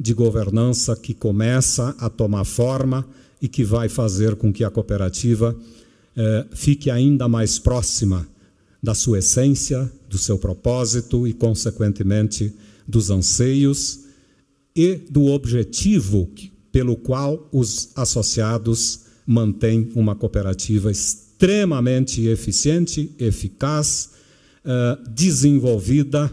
[0.00, 3.06] de governança que começa a tomar forma
[3.40, 5.54] e que vai fazer com que a cooperativa
[6.16, 8.26] eh, fique ainda mais próxima
[8.82, 12.54] da sua essência, do seu propósito e, consequentemente,
[12.86, 14.00] dos anseios
[14.74, 16.30] e do objetivo
[16.70, 24.10] pelo qual os associados mantêm uma cooperativa extremamente eficiente, eficaz,
[24.64, 26.32] eh, desenvolvida,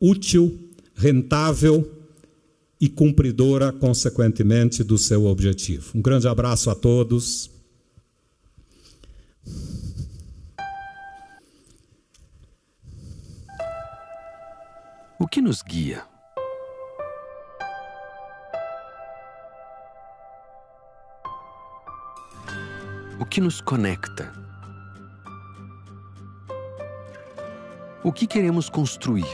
[0.00, 0.58] útil,
[0.94, 1.88] rentável
[2.80, 5.92] e cumpridora, consequentemente, do seu objetivo.
[5.94, 7.50] Um grande abraço a todos.
[15.20, 16.04] O que nos guia?
[23.18, 24.32] O que nos conecta?
[28.04, 29.26] O que queremos construir?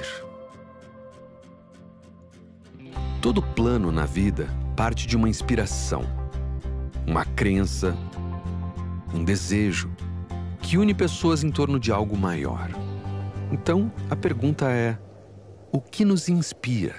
[3.20, 6.04] Todo plano na vida parte de uma inspiração,
[7.06, 7.94] uma crença,
[9.12, 9.94] um desejo
[10.62, 12.70] que une pessoas em torno de algo maior.
[13.52, 14.98] Então, a pergunta é:
[15.74, 16.94] o que nos inspira?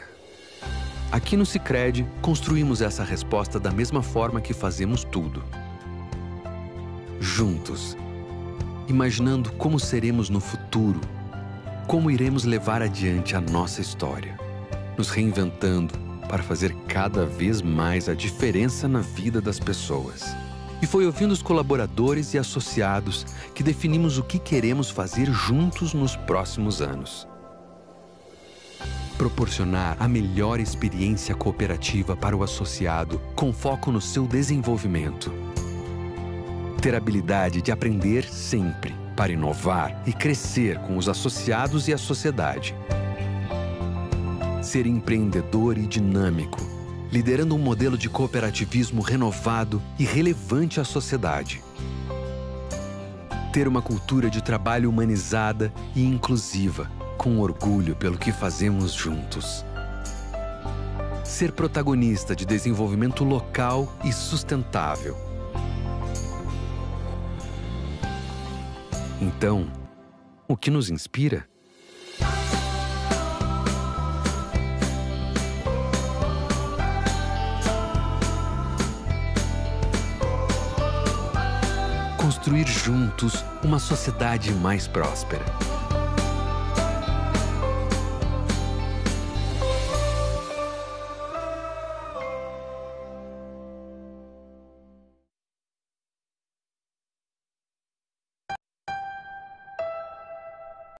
[1.09, 5.41] Aqui no Cicred, construímos essa resposta da mesma forma que fazemos tudo.
[7.17, 7.95] Juntos,
[8.89, 10.99] imaginando como seremos no futuro,
[11.87, 14.37] como iremos levar adiante a nossa história,
[14.97, 15.97] nos reinventando
[16.27, 20.25] para fazer cada vez mais a diferença na vida das pessoas.
[20.81, 26.17] E foi ouvindo os colaboradores e associados que definimos o que queremos fazer juntos nos
[26.17, 27.25] próximos anos
[29.17, 35.31] proporcionar a melhor experiência cooperativa para o associado com foco no seu desenvolvimento.
[36.81, 42.75] Ter habilidade de aprender sempre para inovar e crescer com os associados e a sociedade.
[44.61, 46.59] Ser empreendedor e dinâmico,
[47.11, 51.63] liderando um modelo de cooperativismo renovado e relevante à sociedade.
[53.53, 56.91] Ter uma cultura de trabalho humanizada e inclusiva
[57.25, 59.65] com orgulho pelo que fazemos juntos.
[61.23, 65.17] Ser protagonista de desenvolvimento local e sustentável.
[69.19, 69.71] Então,
[70.47, 71.49] o que nos inspira?
[82.21, 85.43] Construir juntos uma sociedade mais próspera